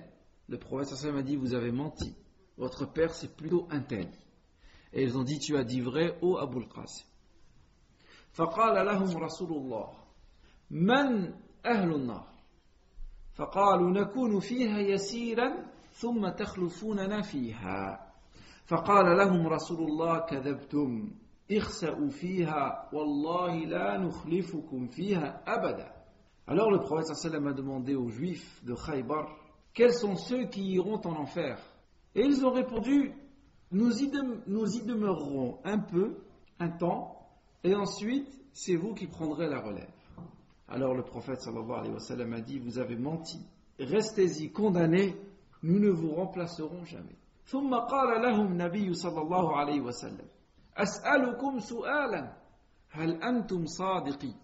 Le 0.49 0.57
prophète 0.57 0.87
صلى 0.87 1.09
الله 1.09 1.09
عليه 1.09 1.13
وسلم 1.13 1.17
a 1.19 1.23
dit 1.23 1.35
vous 1.35 1.53
avez 1.53 1.71
menti. 1.71 2.15
Votre 2.57 2.85
père 2.91 3.13
c'est 3.13 3.35
plutôt 3.35 3.67
un 3.69 3.81
tel. 3.81 4.07
Et 4.93 5.03
ils 5.03 5.17
ont 5.17 5.23
dit 5.23 5.39
tu 5.39 5.57
as 5.57 5.63
dit 5.63 5.81
vrai 5.81 6.17
ô 6.21 6.37
Abu 6.37 6.57
al-Qasim. 6.57 7.05
فقال 8.33 8.85
لهم 8.85 9.17
رسول 9.17 9.51
الله 9.51 9.89
من 10.71 11.33
أهل 11.65 11.95
النار 11.95 12.27
فقالوا 13.33 13.89
نكون 13.89 14.39
فيها 14.39 14.79
يسيرا 14.79 15.65
ثم 15.91 16.29
تخلفوننا 16.29 17.21
فيها 17.21 18.11
فقال 18.65 19.17
لهم 19.17 19.47
رسول 19.47 19.83
الله 19.83 20.19
كذبتم 20.19 21.11
اخسأوا 21.51 22.09
فيها 22.09 22.89
والله 22.93 23.55
لا 23.55 23.97
نخلفكم 23.97 24.87
فيها 24.87 25.43
أبدا 25.47 25.93
Alors 26.45 26.71
le 26.71 26.79
prophète 26.79 27.15
sallam 27.15 27.47
a 27.47 27.53
demandé 27.53 27.95
aux 27.95 28.09
juifs 28.09 28.63
de 28.65 28.73
Khaybar 28.73 29.29
quels 29.73 29.93
sont 29.93 30.15
ceux 30.15 30.45
qui 30.45 30.73
iront 30.73 30.99
en 31.05 31.15
enfer 31.15 31.57
Et 32.15 32.21
ils 32.25 32.45
ont 32.45 32.51
répondu 32.51 33.13
nous 33.71 33.91
y, 34.01 34.09
de, 34.09 34.21
nous 34.47 34.75
y 34.75 34.81
demeurerons 34.81 35.59
un 35.63 35.79
peu, 35.79 36.17
un 36.59 36.69
temps, 36.69 37.27
et 37.63 37.75
ensuite 37.75 38.29
c'est 38.53 38.75
vous 38.75 38.93
qui 38.93 39.07
prendrez 39.07 39.49
la 39.49 39.59
relève. 39.59 39.89
Alors 40.67 40.93
le 40.93 41.03
prophète 41.03 41.41
sallallahu 41.41 41.79
alayhi 41.79 41.93
wa 41.93 41.99
sallam 41.99 42.33
a 42.33 42.41
dit 42.41 42.59
Vous 42.59 42.77
avez 42.79 42.95
menti, 42.95 43.39
restez-y 43.79 44.51
condamnés, 44.51 45.15
nous 45.63 45.79
ne 45.79 45.89
vous 45.89 46.11
remplacerons 46.11 46.85
jamais. 46.85 47.17
ثم 47.45 47.75
قال 47.75 48.21
لهم 48.21 48.47
النبي 48.47 48.93
صلى 48.93 49.21
الله 49.21 49.57
عليه 49.57 49.81
وسلم 49.81 50.27
أسألكم 50.77 51.59
سؤالا 51.59 52.37
هل 52.89 53.23
أنتم 53.23 53.65
صادقين 53.65 54.35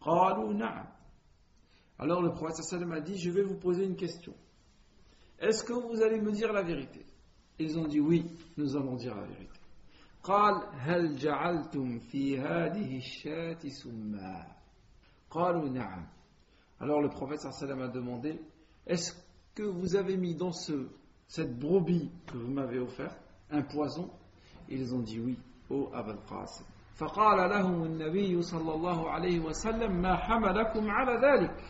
قالوا 0.00 0.52
نعم 0.52 0.86
Alors 1.98 2.22
le 2.22 2.32
prophète 2.32 2.64
sallam 2.64 2.92
a 2.92 3.00
dit 3.00 3.18
Je 3.18 3.30
vais 3.30 3.42
vous 3.42 3.56
poser 3.56 3.84
une 3.84 3.96
question. 3.96 4.34
Est-ce 5.38 5.62
que 5.64 5.72
vous 5.72 6.02
allez 6.02 6.20
me 6.20 6.32
dire 6.32 6.52
la 6.52 6.62
vérité 6.62 7.04
Ils 7.58 7.78
ont 7.78 7.86
dit 7.86 8.00
Oui, 8.00 8.26
nous 8.56 8.76
allons 8.76 8.96
dire 8.96 9.14
la 9.14 9.24
vérité. 9.24 9.58
قال 10.22 10.62
هل 10.78 11.16
جعلتم 11.16 11.98
في 11.98 12.38
هذه 12.38 12.96
الشاة 12.96 13.58
سما 13.68 14.46
Alors 16.80 17.00
le 17.00 17.08
prophète 17.08 17.40
sallam 17.40 17.80
a 17.80 17.88
demandé 17.88 18.38
Est-ce 18.86 19.14
que 19.54 19.62
vous 19.62 19.96
avez 19.96 20.16
mis 20.16 20.34
dans 20.34 20.52
ce, 20.52 20.88
cette 21.26 21.58
brebis 21.58 22.10
que 22.26 22.36
vous 22.36 22.52
m'avez 22.52 22.78
offerte 22.78 23.18
un 23.50 23.62
poison 23.62 24.10
Ils 24.68 24.94
ont 24.94 25.00
dit 25.00 25.18
oui, 25.18 25.38
ô 25.70 25.90
Abul 25.92 26.18
Qasim. 26.28 26.64
فقال 26.94 27.50
لهم 27.50 27.84
النبي 27.84 28.42
صلى 28.42 28.74
الله 28.74 29.10
عليه 29.10 29.40
وسلم 29.40 30.02
ما 30.02 30.16
حملكم 30.16 30.90
على 30.90 31.12
ذلك 31.26 31.64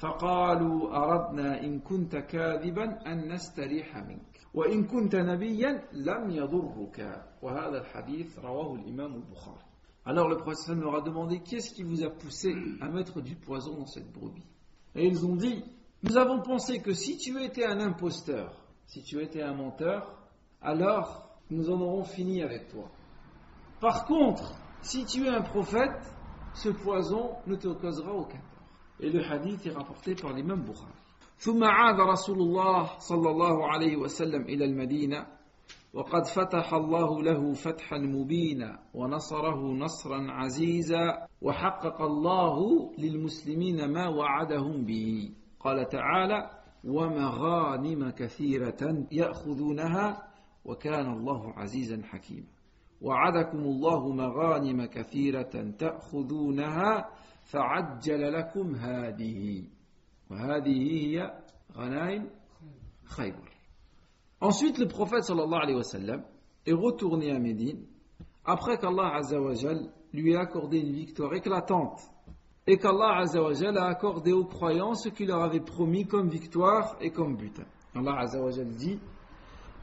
فقالوا 0.00 0.96
أردنا 0.96 1.60
إن 1.64 1.80
كنت 1.80 2.16
كاذبا 2.16 3.12
أن 3.12 3.32
نستريح 3.32 3.96
منك 3.96 4.31
وإن 4.54 4.84
كنت 4.84 5.16
نبيا 5.16 5.88
لم 5.92 6.30
يضرك 6.30 7.24
وهذا 7.42 7.78
الحديث 7.80 8.38
رواه 8.38 8.74
الإمام 8.74 9.14
البخاري 9.14 9.68
Alors 10.06 10.28
le 10.28 10.38
prophète 10.38 10.74
leur 10.76 10.94
a 10.94 11.02
demandé 11.02 11.40
qu'est-ce 11.40 11.74
qui 11.74 11.82
vous 11.82 12.02
a 12.02 12.08
poussé 12.08 12.54
à 12.80 12.88
mettre 12.88 13.20
du 13.20 13.34
poison 13.34 13.74
dans 13.76 13.86
cette 13.86 14.10
brebis 14.10 14.46
Et 14.94 15.06
ils 15.06 15.26
ont 15.26 15.36
dit 15.36 15.62
Nous 16.02 16.16
avons 16.16 16.40
pensé 16.40 16.80
que 16.80 16.94
si 16.94 17.18
tu 17.18 17.38
étais 17.42 17.66
un 17.66 17.78
imposteur, 17.80 18.64
si 18.86 19.02
tu 19.02 19.20
étais 19.20 19.42
un 19.42 19.52
menteur, 19.52 20.18
alors 20.62 21.28
nous 21.50 21.68
en 21.70 21.80
aurons 21.80 22.04
fini 22.04 22.42
avec 22.42 22.68
toi. 22.68 22.90
Par 23.80 24.06
contre, 24.06 24.54
si 24.80 25.04
tu 25.04 25.26
es 25.26 25.28
un 25.28 25.42
prophète, 25.42 26.00
ce 26.54 26.70
poison 26.70 27.32
ne 27.46 27.56
te 27.56 27.68
causera 27.68 28.12
aucun 28.12 28.38
tort. 28.38 28.62
Et 29.00 29.10
le 29.10 29.22
hadith 29.22 29.66
est 29.66 29.72
rapporté 29.72 30.14
par 30.14 30.32
l'imam 30.32 30.62
Bukhari. 30.62 30.92
ثم 31.43 31.63
عاد 31.63 31.99
رسول 31.99 32.41
الله 32.41 32.97
صلى 32.97 33.29
الله 33.29 33.67
عليه 33.67 33.97
وسلم 33.97 34.41
إلى 34.41 34.65
المدينة 34.65 35.27
وقد 35.93 36.25
فتح 36.25 36.73
الله 36.73 37.23
له 37.23 37.53
فتحا 37.53 37.97
مبينا 37.97 38.79
ونصره 38.93 39.73
نصرا 39.73 40.31
عزيزا 40.31 41.27
وحقق 41.41 42.01
الله 42.01 42.57
للمسلمين 42.97 43.91
ما 43.91 44.07
وعدهم 44.07 44.85
به. 44.85 45.31
قال 45.59 45.87
تعالى 45.87 46.49
ومغانم 46.83 48.09
كثيرة 48.09 49.07
يأخذونها 49.11 50.27
وكان 50.65 51.13
الله 51.13 51.53
عزيزا 51.53 52.01
حكيما 52.03 52.47
وعدكم 53.01 53.59
الله 53.59 54.09
مغانم 54.09 54.85
كثيرة 54.85 55.71
تأخذونها 55.79 57.09
فعجل 57.43 58.33
لكم 58.33 58.75
هذه. 58.75 59.63
وهذه 60.30 60.78
هي 60.92 61.32
غنائم 61.76 62.30
خيبر 63.04 63.48
Ensuite, 64.40 64.78
le 64.78 64.86
prophète 64.86 65.24
sallallahu 65.24 65.62
alayhi 65.62 65.76
wa 65.76 65.82
sallam 65.82 66.22
est 66.64 66.72
retourné 66.72 67.32
à 67.32 67.40
Médine 67.40 67.84
après 68.44 68.78
qu'Allah 68.78 69.16
azawajal 69.16 69.90
lui 70.12 70.32
ait 70.32 70.36
accordé 70.36 70.78
une 70.78 70.92
victoire 70.92 71.34
éclatante 71.34 72.00
et 72.66 72.78
qu'Allah 72.78 73.16
azawajal 73.18 73.76
a 73.76 73.86
accordé 73.86 74.32
aux 74.32 74.44
croyants 74.44 74.94
ce 74.94 75.08
qu'il 75.08 75.26
leur 75.26 75.42
avait 75.42 75.60
promis 75.60 76.06
comme 76.06 76.28
victoire 76.28 76.96
et 77.00 77.10
comme 77.10 77.36
butin. 77.36 77.64
Allah 77.96 78.20
azawajal 78.20 78.68
dit 78.68 79.00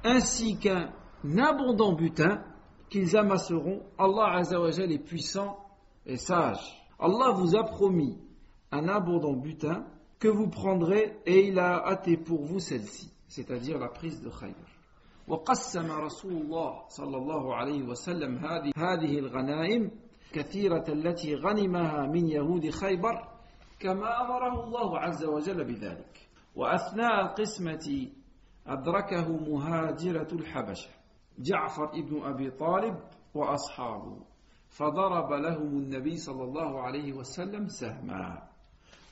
ainsi 0.06 0.58
qu'un 0.58 0.92
abondant 1.38 1.94
butin 1.94 2.42
qu'ils 2.90 3.18
amasseront, 3.18 3.82
Allah 3.98 4.38
azawajal 4.38 4.90
est 4.92 5.00
puissant 5.04 5.58
et 6.06 6.16
sage. 6.16 6.82
Allah 6.98 7.32
vous 7.32 7.58
a 7.58 7.64
promis 7.66 8.18
un 8.72 8.88
abondant 8.88 9.34
butin 9.34 9.86
que 10.21 10.29
vous 10.29 10.49
prendrez 10.49 11.19
et 11.27 11.49
il 11.49 11.59
a 11.59 11.85
hâté 11.89 12.17
pour 12.17 12.45
vous 12.45 12.61
celle-ci. 12.61 13.11
c'est-à-dire 13.27 13.79
la 13.79 13.89
prise 13.89 14.21
de 14.23 14.29
Khaybar. 14.29 14.67
وقسم 15.29 15.93
رسول 15.93 16.33
الله 16.33 16.89
صلى 16.89 17.17
الله 17.17 17.55
عليه 17.55 17.83
وسلم 17.83 18.39
هذه 18.39 18.73
هذه 18.77 19.19
الغنائم 19.19 19.91
كثيرة 20.33 20.85
التي 20.89 21.35
غنمها 21.35 22.07
من 22.07 22.29
يهود 22.29 22.71
خيبر 22.71 23.29
كما 23.79 24.21
أمره 24.21 24.65
الله 24.65 24.99
عز 24.99 25.25
وجل 25.25 25.65
بذلك 25.65 26.29
وأثناء 26.57 27.21
القسمة 27.21 28.09
أدركه 28.67 29.29
مهاجرة 29.33 30.29
الحبشة 30.33 30.91
جعفر 31.39 31.91
ابن 31.95 32.23
أبي 32.23 32.51
طالب 32.51 32.97
وأصحابه 33.35 34.17
فضرب 34.69 35.33
لهم 35.33 35.79
النبي 35.79 36.17
صلى 36.17 36.45
الله 36.45 36.81
عليه 36.81 37.13
وسلم 37.13 37.69
سهما 37.69 38.50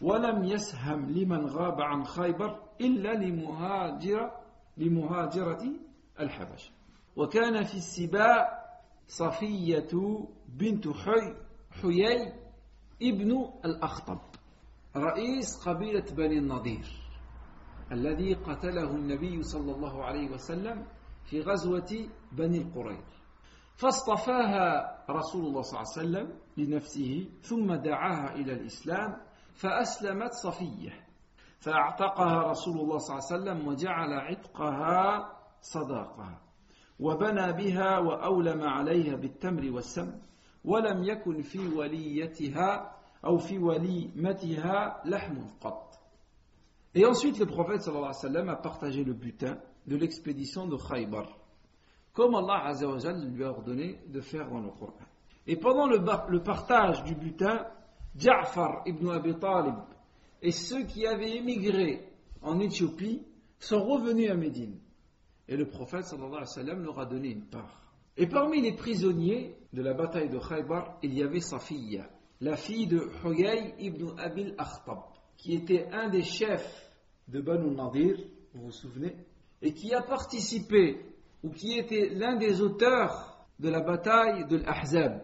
ولم 0.03 0.45
يسهم 0.45 1.11
لمن 1.11 1.47
غاب 1.47 1.81
عن 1.81 2.05
خيبر 2.05 2.61
إلا 2.81 3.15
لمهاجر 3.15 4.31
لمهاجرة 4.77 5.63
الحبشة 6.21 6.71
وكان 7.17 7.65
في 7.65 7.75
السباع 7.75 8.65
صفية 9.09 9.89
بنت 10.49 10.89
حي 10.89 11.35
حيي 11.83 12.33
ابن 13.03 13.51
الأخطب 13.65 14.19
رئيس 14.97 15.69
قبيلة 15.69 16.05
بني 16.17 16.39
النضير 16.39 16.87
الذي 17.93 18.35
قتله 18.35 18.91
النبي 18.91 19.43
صلى 19.43 19.73
الله 19.73 20.05
عليه 20.05 20.31
وسلم 20.31 20.87
في 21.25 21.41
غزوة 21.41 22.09
بني 22.33 22.59
القريظ 22.59 23.05
فاصطفاها 23.77 24.99
رسول 25.11 25.47
الله 25.47 25.63
صلى 25.63 25.81
الله 25.81 25.93
عليه 25.97 26.09
وسلم 26.09 26.39
لنفسه 26.57 27.29
ثم 27.43 27.75
دعاها 27.75 28.35
إلى 28.35 28.53
الإسلام 28.53 29.17
فأسلمت 29.59 30.33
صفية 30.33 31.09
فأعتقها 31.59 32.51
رسول 32.51 32.81
الله 32.81 32.99
صلى 32.99 33.19
الله 33.19 33.29
عليه 33.31 33.35
وسلم 33.43 33.69
وجعل 33.69 34.13
عتقها 34.13 35.33
صداقها 35.61 36.41
وبنى 37.01 37.53
بها 37.53 37.99
وأولم 37.99 38.63
عليها 38.63 39.17
بالتمر 39.17 39.71
والسم 39.73 40.13
ولم 40.65 41.05
يكن 41.05 41.43
في 41.43 41.69
وليتها 41.69 42.97
أو 43.25 43.39
في 43.39 43.59
وليمتها 43.59 45.03
لحم 45.05 45.39
قط 45.61 45.89
Et 46.95 47.05
ensuite, 47.05 47.39
le 47.39 47.47
prophète 47.47 47.83
sallallahu 47.83 48.07
alayhi 48.07 48.25
wa 48.25 48.29
sallam 48.31 48.49
a 48.49 48.57
partagé 48.57 49.05
le 49.05 49.13
butin 49.13 49.59
de 49.87 49.97
l'expédition 49.97 50.67
de 50.67 50.77
Khaybar, 50.77 51.29
comme 52.13 52.35
Allah 52.35 52.65
azza 52.65 52.89
wa 52.89 52.97
lui 53.13 53.45
a 53.45 53.51
ordonné 53.51 54.01
de 54.09 54.21
faire 54.21 54.49
dans 54.49 54.61
le 54.61 54.71
Coran. 54.71 54.95
Et 55.47 55.57
pendant 55.57 55.87
le, 55.87 55.99
le 55.99 56.43
partage 56.43 57.05
du 57.05 57.15
butin, 57.15 57.67
Ja'far 58.17 58.83
ibn 58.87 59.09
Abi 59.11 59.35
Talib 59.39 59.77
et 60.43 60.51
ceux 60.51 60.85
qui 60.85 61.07
avaient 61.07 61.37
émigré 61.37 62.09
en 62.43 62.61
Éthiopie 62.61 63.23
sont 63.59 63.83
revenus 63.83 64.31
à 64.31 64.35
Médine. 64.35 64.79
Et 65.49 65.57
le 65.57 65.67
prophète 65.67 66.05
sallallahu 66.05 66.29
alayhi 66.29 66.43
wa 66.43 66.47
sallam 66.47 66.83
leur 66.85 66.99
a 67.01 67.07
donné 67.07 67.31
une 67.31 67.47
part. 67.47 67.83
Et 68.17 68.27
parmi 68.27 68.61
les 68.61 68.75
prisonniers 68.75 69.57
de 69.73 69.83
la 69.83 69.95
bataille 69.95 70.29
de 70.29 70.39
Khaybar, 70.39 70.99
il 71.03 71.15
y 71.15 71.23
avait 71.23 71.41
Safiya, 71.41 72.09
la 72.41 72.57
fille 72.57 72.87
de 72.87 73.09
Huyay 73.25 73.75
ibn 73.79 74.13
Abil 74.19 74.55
Akhtab, 74.59 74.99
qui 75.37 75.55
était 75.55 75.87
un 75.93 76.09
des 76.09 76.23
chefs 76.23 76.91
de 77.29 77.41
Banu 77.41 77.75
Nadir, 77.75 78.17
vous 78.55 78.67
vous 78.67 78.73
souvenez, 78.73 79.15
et 79.63 79.73
qui 79.73 79.95
a 79.95 80.03
participé, 80.03 81.01
ou 81.43 81.51
qui 81.51 81.79
était 81.79 82.11
l'un 82.15 82.37
des 82.37 82.61
auteurs 82.61 83.47
de 83.59 83.69
la 83.69 83.81
bataille 83.81 84.47
de 84.47 84.57
l'Ahzab. 84.57 85.23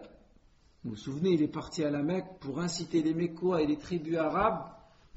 Vous 0.85 0.91
vous 0.91 0.97
souvenez, 0.97 1.31
il 1.31 1.41
est 1.41 1.51
parti 1.51 1.83
à 1.83 1.89
la 1.89 2.03
Mecque 2.03 2.37
pour 2.39 2.59
inciter 2.59 3.01
les 3.01 3.15
Mécois 3.15 3.59
et 3.59 3.65
les 3.65 3.77
tribus 3.77 4.17
arabes 4.17 4.69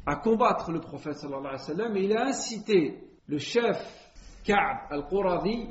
à 0.07 0.17
combattre 0.17 0.73
le 0.73 0.81
prophète 0.81 1.19
sallallahu 1.19 1.45
alayhi 1.45 1.61
wa 1.61 1.67
sallam 1.67 1.97
et 1.99 2.05
il 2.05 2.17
a 2.17 2.25
incité 2.25 3.05
le 3.27 3.37
chef 3.37 3.77
Ka'b 4.45 4.79
al-Quradi, 4.89 5.69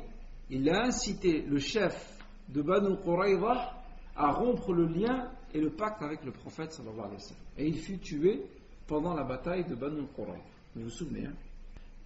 il 0.50 0.70
a 0.70 0.84
incité 0.84 1.42
le 1.42 1.58
chef 1.58 2.16
de 2.48 2.62
Banu 2.62 2.96
Qurayza 3.02 3.72
à 4.14 4.30
rompre 4.30 4.72
le 4.72 4.86
lien 4.86 5.32
et 5.52 5.60
le 5.60 5.70
pacte 5.70 6.00
avec 6.00 6.24
le 6.24 6.30
prophète 6.30 6.70
sallallahu 6.70 7.00
alayhi 7.00 7.14
wa 7.14 7.18
sallam. 7.18 7.42
Et 7.56 7.66
il 7.66 7.78
fut 7.78 7.98
tué 7.98 8.42
pendant 8.86 9.14
la 9.14 9.24
bataille 9.24 9.64
de 9.64 9.74
Banu 9.74 10.06
Qurayza. 10.14 10.44
Vous 10.76 10.84
vous 10.84 10.90
souvenez 10.90 11.26
hein? 11.26 11.34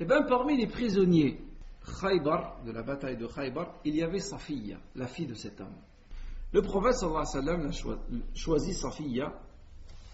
Et 0.00 0.04
eh 0.04 0.06
bien 0.06 0.22
parmi 0.22 0.56
les 0.56 0.66
prisonniers 0.66 1.38
Khaybar, 2.00 2.56
de 2.64 2.72
la 2.72 2.82
bataille 2.82 3.18
de 3.18 3.26
Khaybar, 3.26 3.74
il 3.84 3.96
y 3.96 4.02
avait 4.02 4.20
Safiya, 4.20 4.78
la 4.94 5.06
fille 5.06 5.26
de 5.26 5.34
cet 5.34 5.60
homme. 5.60 5.76
Le 6.52 6.60
prophète 6.60 6.94
sallallahu 6.94 7.24
alayhi 7.34 7.66
wa 7.66 7.70
sallam 7.70 8.20
a 8.20 8.34
choisi 8.34 8.74
Safiya 8.74 9.32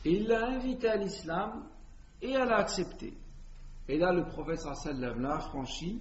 et 0.05 0.13
il 0.13 0.29
l'a 0.29 0.47
invité 0.47 0.89
à 0.89 0.97
l'islam 0.97 1.65
et 2.23 2.31
elle 2.31 2.53
a 2.53 2.59
accepté. 2.59 3.13
Et 3.89 3.99
là, 3.99 4.13
le 4.13 4.25
prophète 4.25 4.61
sallam 4.61 5.21
l'a 5.21 5.37
affranchi 5.37 6.01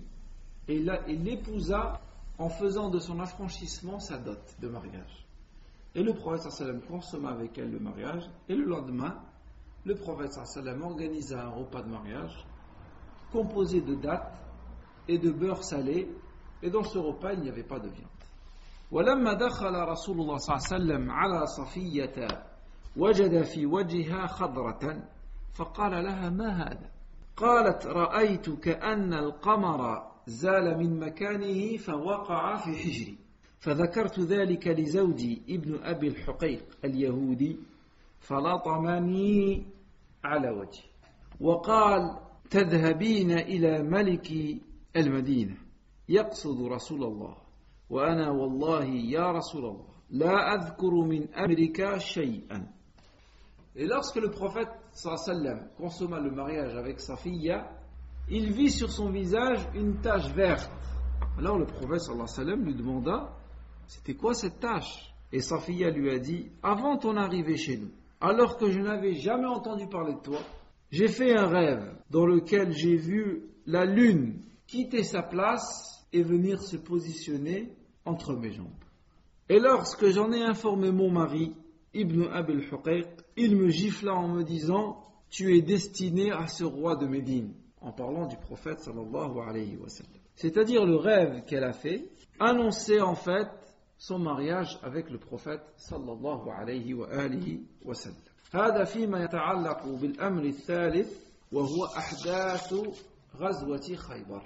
et 0.68 0.80
l'épousa 0.80 2.00
en 2.38 2.50
faisant 2.50 2.90
de 2.90 3.00
son 3.00 3.20
affranchissement 3.20 4.00
sa 4.00 4.20
dot 4.20 4.40
de 4.60 4.68
mariage. 4.68 5.26
Et 5.96 6.04
le 6.04 6.14
prophète 6.14 6.52
sallam 6.52 6.82
consomma 6.82 7.32
avec 7.32 7.58
elle 7.58 7.72
le 7.72 7.80
mariage 7.80 8.30
et 8.48 8.56
le 8.56 8.66
lendemain, 8.66 9.20
le 9.86 9.96
prophète 9.96 10.34
sallam 10.34 10.84
organisa 10.84 11.46
un 11.46 11.50
repas 11.50 11.82
de 11.82 11.90
mariage 11.90 12.46
composé 13.32 13.82
de 13.82 13.96
dattes 13.96 14.38
et 15.08 15.18
de 15.18 15.32
beurre 15.32 15.64
salé 15.64 16.08
et 16.62 16.70
dans 16.70 16.84
ce 16.84 17.00
repas 17.00 17.34
il 17.34 17.40
n'y 17.40 17.50
avait 17.50 17.64
pas 17.64 17.80
de 17.80 17.90
viande. 17.90 18.17
ولما 18.92 19.34
دخل 19.34 19.76
رسول 19.76 20.22
الله 20.22 20.38
صلى 20.38 20.56
الله 20.56 20.68
عليه 20.68 20.76
وسلم 20.76 21.12
على 21.12 21.46
صفية 21.46 22.28
وجد 22.98 23.42
في 23.44 23.66
وجهها 23.66 24.28
خضرة 24.28 25.04
فقال 25.54 26.04
لها 26.04 26.30
ما 26.30 26.64
هذا؟ 26.64 26.92
قالت 27.38 27.86
رأيت 27.86 28.50
كأن 28.50 29.14
القمر 29.14 30.12
زال 30.28 30.78
من 30.78 31.00
مكانه 31.00 31.78
فوقع 31.78 32.56
في 32.56 32.72
حجري 32.78 33.18
فذكرت 33.60 34.20
ذلك 34.20 34.68
لزوجي 34.68 35.42
ابن 35.50 35.80
أبي 35.84 36.08
الحقيق 36.08 36.64
اليهودي 36.86 37.60
فلطمني 38.20 39.66
على 40.24 40.50
وجهي 40.50 40.88
وقال 41.42 42.20
تذهبين 42.50 43.32
إلى 43.32 43.84
ملك 43.84 44.32
المدينة. 44.96 45.58
يقصد 46.10 46.62
رسول 46.62 47.04
الله. 47.04 47.47
وأنا 47.91 48.31
والله 48.31 48.85
يا 48.85 49.31
رسول 49.33 49.65
الله 49.65 49.85
لا 50.11 50.55
أذكر 50.55 50.95
من 50.95 51.35
أمرك 51.35 51.99
شيئا 51.99 52.67
Et 53.75 53.87
lorsque 53.87 54.17
le 54.17 54.31
prophète 54.31 54.69
sallam 54.93 55.69
consomma 55.79 56.21
le 56.21 56.31
mariage 56.31 56.75
avec 56.77 57.01
sa 57.01 57.17
fille, 57.17 57.55
il 58.29 58.53
vit 58.53 58.71
sur 58.71 58.91
son 58.91 59.11
visage 59.11 59.67
une 59.75 60.01
tache 60.03 60.31
verte. 60.35 60.71
Alors 61.39 61.59
le 61.59 61.65
prophète 61.65 62.01
sallam 62.27 62.65
lui 62.65 62.75
demanda 62.75 63.31
C'était 63.87 64.15
quoi 64.15 64.35
cette 64.35 64.61
tache 64.61 65.15
Et 65.33 65.41
sa 65.41 65.59
fille 65.59 65.91
lui 65.93 66.11
a 66.11 66.19
dit 66.19 66.51
Avant 66.63 66.99
ton 66.99 67.17
arrivée 67.17 67.57
chez 67.57 67.79
nous, 67.79 67.91
alors 68.21 68.57
que 68.59 68.71
je 68.71 68.79
n'avais 68.79 69.15
jamais 69.15 69.49
entendu 69.49 69.87
parler 69.87 70.15
de 70.15 70.21
toi, 70.21 70.39
j'ai 70.91 71.09
fait 71.09 71.35
un 71.35 71.47
rêve 71.47 71.97
dans 72.11 72.27
lequel 72.27 72.73
j'ai 72.73 72.97
vu 72.97 73.45
la 73.67 73.87
lune 73.87 74.43
quitter 74.67 75.03
sa 75.03 75.23
place 75.23 76.07
et 76.13 76.23
venir 76.23 76.63
se 76.63 76.77
positionner 76.77 77.73
entre 78.07 78.35
mes 78.35 78.51
jambes. 78.51 78.69
Et 79.49 79.59
lorsque 79.59 80.07
j'en 80.09 80.33
ai 80.33 80.43
informé 80.43 80.91
mon 80.91 81.11
mari, 81.11 81.55
Ibn 81.95 82.29
Abil 82.33 82.61
Huqayq, 82.61 83.07
il 83.37 83.57
me 83.57 83.69
gifla 83.69 84.15
en 84.15 84.29
me 84.29 84.43
disant 84.45 85.03
Tu 85.31 85.57
es 85.57 85.63
destiné 85.63 86.33
à 86.33 86.47
ce 86.47 86.65
roi 86.65 86.97
de 86.97 87.07
Médine, 87.07 87.55
en 87.81 87.93
parlant 87.93 88.27
du 88.27 88.37
prophète 88.37 88.81
sallallahu 88.81 89.41
alayhi 89.47 89.77
wa 89.77 89.89
sallam. 89.89 90.13
C'est-à-dire 90.37 90.87
le 90.87 90.97
rêve 90.97 91.45
qu'elle 91.45 91.65
a 91.65 91.73
fait 91.73 92.09
annonçait 92.41 93.01
en 93.01 93.15
fait 93.15 93.49
son 93.99 94.19
mariage 94.19 94.79
avec 94.83 95.11
le 95.11 95.19
prophète 95.19 95.63
sallallahu 95.77 96.49
alayhi 96.51 96.95
wa 96.95 97.09
alihi 97.09 97.63
wa 97.85 97.95
sallam. 97.95 98.19
هذا 98.55 98.85
فيما 98.85 99.25
يتعلق 99.25 99.87
بالأمر 99.87 100.45
الثالث 100.45 101.09
وهو 101.53 101.85
أحداث 101.85 102.75
غزوة 103.37 103.97
خيبر. 103.97 104.43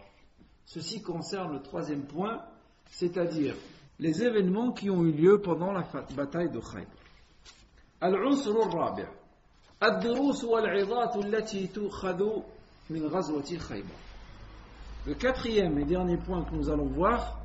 Ceci 0.65 1.01
concerne 1.03 1.53
le 1.53 1.63
troisième 1.63 2.07
point, 2.07 2.43
c'est-à-dire 2.91 3.55
les 3.99 4.23
événements 4.23 4.73
qui 4.73 4.91
ont 4.91 5.03
eu 5.05 5.13
lieu 5.13 5.41
pendant 5.41 5.73
la 5.73 5.83
bataille 6.15 6.51
de 6.51 6.61
Khaybar. 6.61 6.97
العنصر 8.03 8.51
الرابع 8.51 9.09
الدروس 9.83 10.45
والعظات 10.45 11.17
التي 11.17 11.67
تؤخذ 11.67 12.23
من 12.91 13.07
غزوة 13.07 13.59
خيبر. 13.59 13.97
Le 15.07 15.15
quatrième 15.15 15.79
et 15.79 15.85
dernier 15.85 16.17
point 16.19 16.45
que 16.45 16.55
nous 16.55 16.69
allons 16.69 16.87
voir, 16.89 17.41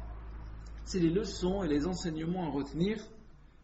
c'est 0.83 0.99
les 0.99 1.09
leçons 1.09 1.63
et 1.63 1.67
les 1.67 1.87
enseignements 1.87 2.47
à 2.47 2.49
retenir 2.49 2.97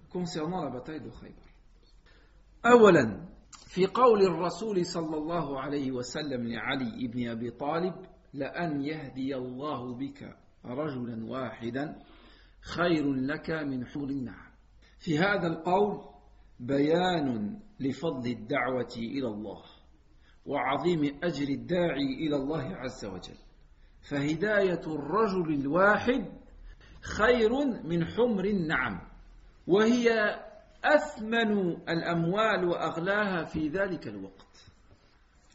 concernant 0.09 0.63
la 0.63 0.69
bataille 0.69 1.01
de 1.01 1.09
Khaybar. 1.09 1.47
أولا 2.65 3.27
في 3.67 3.85
قول 3.85 4.21
الرسول 4.23 4.85
صلى 4.85 5.17
الله 5.17 5.59
عليه 5.59 5.91
وسلم 5.91 6.47
لعلي 6.47 7.07
بن 7.07 7.29
أبي 7.29 7.51
طالب 7.51 7.95
لأن 8.33 8.81
يهدي 8.81 9.35
الله 9.35 9.93
بك 9.93 10.35
رجلا 10.64 11.26
واحدا 11.26 12.02
خير 12.60 13.12
لك 13.12 13.50
من 13.50 13.86
حور 13.86 14.08
النعم 14.08 14.52
في 14.98 15.18
هذا 15.18 15.46
القول 15.46 16.04
بيان 16.60 17.58
لفضل 17.80 18.30
الدعوة 18.30 18.94
إلى 18.96 19.26
الله 19.26 19.62
وعظيم 20.46 21.18
أجر 21.22 21.48
الداعي 21.48 22.26
إلى 22.26 22.36
الله 22.36 22.76
عز 22.76 23.04
وجل. 23.04 23.38
فهداية 24.02 24.80
الرجل 24.86 25.54
الواحد 25.54 26.32
خير 27.00 27.50
من 27.84 28.04
حمر 28.04 28.44
النعم 28.44 29.00
وهي 29.66 30.08
أثمن 30.84 31.70
الأموال 31.88 32.64
وأغلاها 32.64 33.44
في 33.44 33.68
ذلك 33.68 34.08
الوقت. 34.08 34.70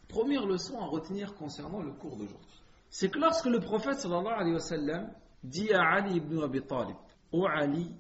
Première 0.09 0.45
leçon 0.45 0.79
à 0.79 0.85
retenir 0.85 1.35
concernant 1.35 1.81
le 1.81 1.91
cours 1.91 2.15
d'aujourd'hui. 2.15 2.56
C'est 2.99 3.09
que 3.09 3.19
lorsque 3.19 3.45
le 3.45 3.59
prophète 3.59 3.99
sallallahu 3.99 4.33
alayhi 4.33 4.53
wa 4.53 4.59
sallam 4.59 5.11
dit 5.43 5.71
à 5.71 5.83
Ali 5.83 6.15
ibn 6.15 6.41
Abi 6.41 6.63
Talib, 6.63 6.95
Ô 7.31 7.45
Ali, 7.45 7.91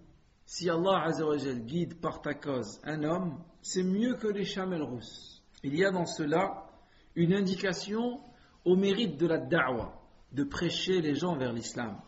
si 0.43 0.71
Allah 0.71 1.03
azawajal 1.05 1.59
guide 1.67 2.01
par 2.01 2.19
ta 2.19 2.33
cause 2.33 2.79
un 2.83 3.03
homme, 3.03 3.37
c'est 3.61 3.83
mieux 3.83 4.15
que 4.15 4.27
les 4.27 4.43
chamelles 4.43 4.81
rousses. 4.81 5.43
Il 5.61 5.77
y 5.77 5.85
a 5.85 5.91
dans 5.91 6.07
cela 6.07 6.65
une 7.13 7.31
indication 7.31 8.21
au 8.65 8.75
mérite 8.75 9.17
de 9.17 9.27
la 9.27 9.37
da'wa, 9.37 10.01
de 10.31 10.43
prêcher 10.43 10.99
les 10.99 11.13
gens 11.13 11.37
vers 11.37 11.53
l'islam. 11.53 12.01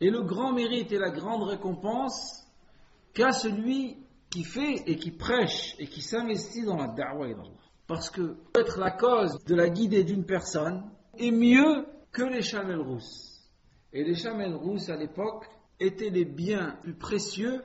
Et 0.00 0.08
le 0.08 0.22
grand 0.22 0.54
mérite 0.54 0.90
et 0.92 0.98
la 0.98 1.10
grande 1.10 1.42
récompense 1.42 2.48
qu'a 3.12 3.32
celui 3.32 3.98
qui 4.30 4.44
fait 4.44 4.82
et 4.86 4.96
qui 4.96 5.10
prêche 5.10 5.76
et 5.78 5.86
qui 5.86 6.00
s'investit 6.00 6.64
dans 6.64 6.76
la 6.76 6.88
da'wah 6.88 7.28
d'Allah. 7.28 7.50
Parce 7.86 8.08
que 8.08 8.38
être 8.58 8.78
la 8.78 8.92
cause 8.92 9.44
de 9.44 9.54
la 9.54 9.68
guidée 9.68 10.04
d'une 10.04 10.24
personne 10.24 10.90
est 11.18 11.32
mieux 11.32 11.84
que 12.12 12.22
les 12.22 12.42
chamelles 12.42 12.80
rousses. 12.80 13.42
Et 13.92 14.04
les 14.04 14.14
chamelles 14.14 14.54
rousses 14.54 14.88
à 14.88 14.96
l'époque 14.96 15.46
étaient 15.80 16.10
les 16.10 16.24
biens 16.24 16.76
plus 16.82 16.94
précieux 16.94 17.62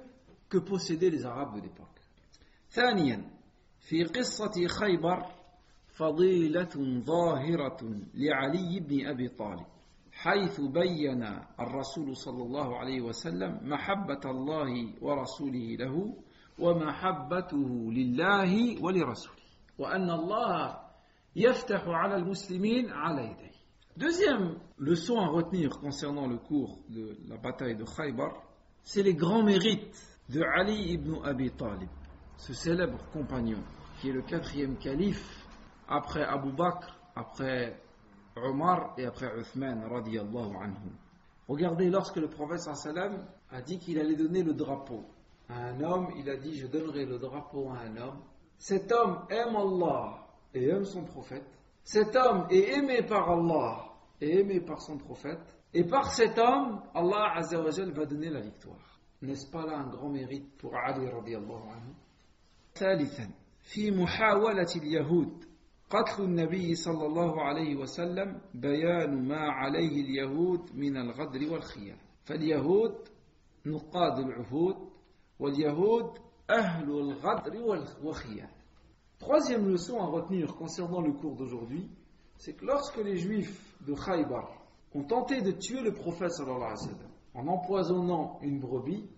que 0.49 0.57
possédaient 0.57 1.09
les 1.09 1.25
Arabes 1.25 1.55
de 1.55 1.61
l'époque. 1.61 1.89
ثانيا 2.73 3.21
في 3.79 4.03
قصة 4.03 4.67
خيبر 4.67 5.25
فضيلة 5.87 7.03
ظاهرة 7.05 8.01
لعلي 8.13 8.79
بن 8.79 9.07
أبي 9.07 9.27
طالب 9.29 9.65
حيث 10.11 10.61
بين 10.61 11.23
الرسول 11.59 12.17
صلى 12.17 12.43
الله 12.43 12.77
عليه 12.77 13.01
وسلم 13.01 13.59
محبة 13.69 14.21
الله 14.25 14.93
ورسوله 15.01 15.75
له 15.75 16.15
ومحبته 16.59 17.91
لله 17.91 18.83
ولرسوله 18.83 19.43
وأن 19.79 20.09
الله 20.09 20.79
يفتح 21.35 21.83
على 21.87 22.15
المسلمين 22.15 22.89
على 22.89 23.23
يديه 23.23 23.52
Deuxième 23.95 24.55
leçon 24.79 25.19
à 25.19 25.27
retenir 25.27 25.79
concernant 25.79 26.25
le 26.25 26.37
cours 26.37 26.79
de 26.89 27.15
la 27.27 27.37
bataille 27.37 27.75
de 27.75 27.83
Khaybar, 27.83 28.41
c'est 28.83 29.03
les 29.03 29.13
grands 29.13 29.43
mérites 29.43 29.95
de 30.29 30.41
Ali 30.41 30.93
ibn 30.93 31.23
Abi 31.23 31.51
Talib, 31.51 31.89
ce 32.37 32.53
célèbre 32.53 32.97
compagnon 33.11 33.59
qui 34.01 34.09
est 34.09 34.13
le 34.13 34.23
quatrième 34.23 34.77
calife 34.77 35.45
après 35.87 36.23
Abu 36.23 36.51
Bakr, 36.51 36.97
après 37.15 37.79
Omar 38.35 38.95
et 38.97 39.05
après 39.05 39.31
Uthman 39.39 39.83
radiallahu 39.83 40.55
anhu. 40.59 40.91
Regardez, 41.47 41.91
lorsque 41.91 42.17
le 42.17 42.29
prophète 42.29 42.61
sallam 42.61 43.27
a 43.51 43.61
dit 43.61 43.77
qu'il 43.77 43.99
allait 43.99 44.15
donner 44.15 44.41
le 44.41 44.55
drapeau 44.55 45.03
à 45.49 45.67
un 45.67 45.81
homme, 45.81 46.07
il 46.17 46.27
a 46.31 46.37
dit 46.37 46.57
je 46.57 46.65
donnerai 46.65 47.05
le 47.05 47.19
drapeau 47.19 47.69
à 47.69 47.81
un 47.81 47.95
homme. 47.97 48.21
Cet 48.57 48.91
homme 48.91 49.19
aime 49.29 49.55
Allah 49.55 50.25
et 50.55 50.67
aime 50.67 50.85
son 50.85 51.03
prophète. 51.03 51.45
Cet 51.84 52.15
homme 52.15 52.47
est 52.49 52.77
aimé 52.77 53.03
par 53.03 53.29
Allah 53.29 53.86
et 54.21 54.39
aimé 54.39 54.61
par 54.61 54.81
son 54.81 54.97
prophète. 54.97 55.55
Et 55.73 55.84
par 55.84 56.11
cet 56.13 56.38
homme, 56.38 56.81
Allah 56.93 57.34
Azzawajal 57.36 57.91
va 57.91 58.05
donner 58.05 58.29
la 58.29 58.41
victoire. 58.41 58.99
N'est-ce 59.21 59.49
pas 59.49 59.65
là 59.65 59.77
un 59.79 59.88
grand 59.89 60.09
mérite 60.09 60.57
pour 60.57 60.75
Ali 60.75 61.07
radiallahu 61.07 61.69
anhu 61.75 61.93
ثالثا 62.75 63.29
في 63.63 63.91
محاولة 63.91 64.67
اليهود 64.75 65.45
قتل 65.89 66.23
النبي 66.23 66.75
صلى 66.75 67.05
الله 67.05 67.41
عليه 67.41 67.75
وسلم 67.75 68.41
بيان 68.53 69.27
ما 69.27 69.39
عليه 69.51 70.01
اليهود 70.01 70.75
من 70.75 70.97
الغدر 70.97 71.53
والخيانة 71.53 72.01
فاليهود 72.25 72.95
نقاد 73.65 74.19
العهود 74.19 74.75
واليهود 75.39 76.17
أهل 76.49 76.89
الغدر 76.89 77.57
والخيانة 78.01 78.62
Troisième 79.24 79.69
leçon 79.69 80.01
à 80.01 80.05
retenir 80.05 80.53
concernant 80.53 80.99
le 80.99 81.13
cours 81.13 81.38
d'aujourd'hui, 81.38 81.89
c'est 82.36 82.51
que 82.51 82.65
lorsque 82.65 82.97
les 82.97 83.15
juifs 83.15 83.74
de 83.88 83.93
Khaybar 83.93 84.49
ont 84.93 85.03
tenté 85.03 85.41
de 85.41 85.51
tuer 85.51 85.80
le 85.80 85.93
prophète 85.93 86.34
en 87.34 87.47
empoisonnant 87.47 88.38
une 88.41 88.59
brebis, 88.59 89.09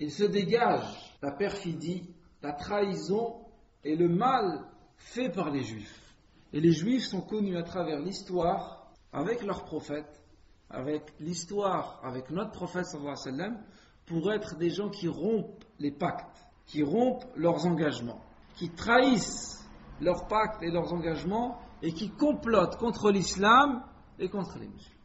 il 0.00 0.10
se 0.10 0.24
dégage 0.24 1.14
la 1.20 1.32
perfidie, 1.32 2.08
la 2.40 2.52
trahison 2.52 3.44
et 3.84 3.94
le 3.94 4.08
mal 4.08 4.64
fait 4.96 5.28
par 5.28 5.50
les 5.50 5.62
juifs. 5.62 6.14
Et 6.54 6.60
les 6.62 6.72
juifs 6.72 7.04
sont 7.04 7.20
connus 7.20 7.58
à 7.58 7.62
travers 7.62 8.00
l'histoire 8.00 8.90
avec 9.12 9.42
leur 9.42 9.66
prophète, 9.66 10.24
avec 10.70 11.12
l'histoire 11.20 12.00
avec 12.02 12.30
notre 12.30 12.52
prophète 12.52 12.86
pour 14.06 14.32
être 14.32 14.56
des 14.56 14.70
gens 14.70 14.88
qui 14.88 15.08
rompent 15.08 15.62
les 15.78 15.90
pactes, 15.90 16.42
qui 16.64 16.82
rompent 16.82 17.26
leurs 17.36 17.66
engagements, 17.66 18.22
qui 18.62 18.70
trahissent 18.70 19.68
leurs 20.00 20.28
pactes 20.28 20.62
et 20.62 20.70
leurs 20.70 20.92
engagements 20.92 21.58
et 21.82 21.92
qui 21.92 22.10
complotent 22.10 22.76
contre 22.76 23.10
l'islam 23.10 23.82
et 24.20 24.28
contre 24.28 24.56
les 24.60 24.68
musulmans. 24.68 25.02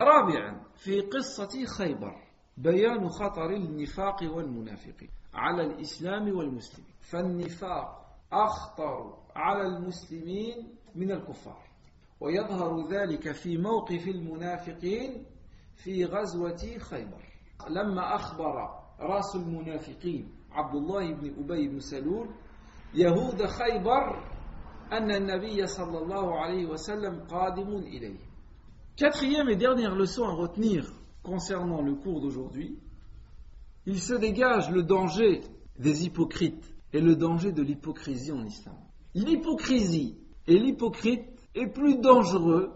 رابعا 0.00 0.60
في 0.74 1.00
قصة 1.00 1.64
خيبر 1.64 2.16
بيان 2.56 3.08
خطر 3.08 3.50
النفاق 3.50 4.22
والمنافقين 4.22 5.10
على 5.34 5.62
الإسلام 5.62 6.36
والمسلمين 6.36 6.94
فالنفاق 7.00 8.16
أخطر 8.32 9.18
على 9.36 9.66
المسلمين 9.66 10.76
من 10.94 11.10
الكفار 11.10 11.62
ويظهر 12.20 12.88
ذلك 12.88 13.32
في 13.32 13.58
موقف 13.58 14.08
المنافقين 14.08 15.24
في 15.76 16.04
غزوة 16.04 16.78
خيبر 16.78 17.24
لما 17.70 18.14
أخبر 18.14 18.84
رأس 19.00 19.36
المنافقين 19.36 20.34
عبد 20.52 20.74
الله 20.74 21.14
بن 21.14 21.44
أبي 21.44 21.68
بن 21.68 21.80
سلول 21.80 22.28
يهود 22.93 23.45
خيبر 23.45 24.23
أن 24.91 25.11
النبي 25.11 25.67
صلى 25.67 25.97
الله 25.97 26.39
عليه 26.39 26.65
وسلم 26.65 27.19
قادم 27.29 27.77
إليه 27.77 28.29
Quatrième 28.95 29.47
et 29.49 29.55
dernière 29.55 29.95
leçon 29.95 30.25
à 30.25 30.33
retenir 30.33 30.91
concernant 31.23 31.81
le 31.81 31.95
cours 31.95 32.19
d'aujourd'hui, 32.19 32.77
il 33.85 34.01
se 34.01 34.13
dégage 34.13 34.69
le 34.71 34.83
danger 34.83 35.41
des 35.77 36.05
hypocrites 36.05 36.75
et 36.91 36.99
le 36.99 37.15
danger 37.15 37.53
de 37.53 37.61
l'hypocrisie 37.61 38.33
en 38.33 38.43
islam. 38.43 38.75
L'hypocrisie 39.15 40.17
et 40.47 40.59
l'hypocrite 40.59 41.23
est 41.55 41.67
plus 41.67 41.97
dangereux 41.99 42.73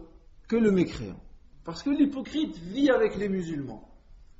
que 0.47 0.55
le 0.55 0.71
mécréant. 0.71 1.19
Parce 1.65 1.83
que 1.83 1.89
l'hypocrite 1.89 2.57
vit 2.57 2.89
avec 2.89 3.17
les 3.17 3.27
musulmans, 3.27 3.89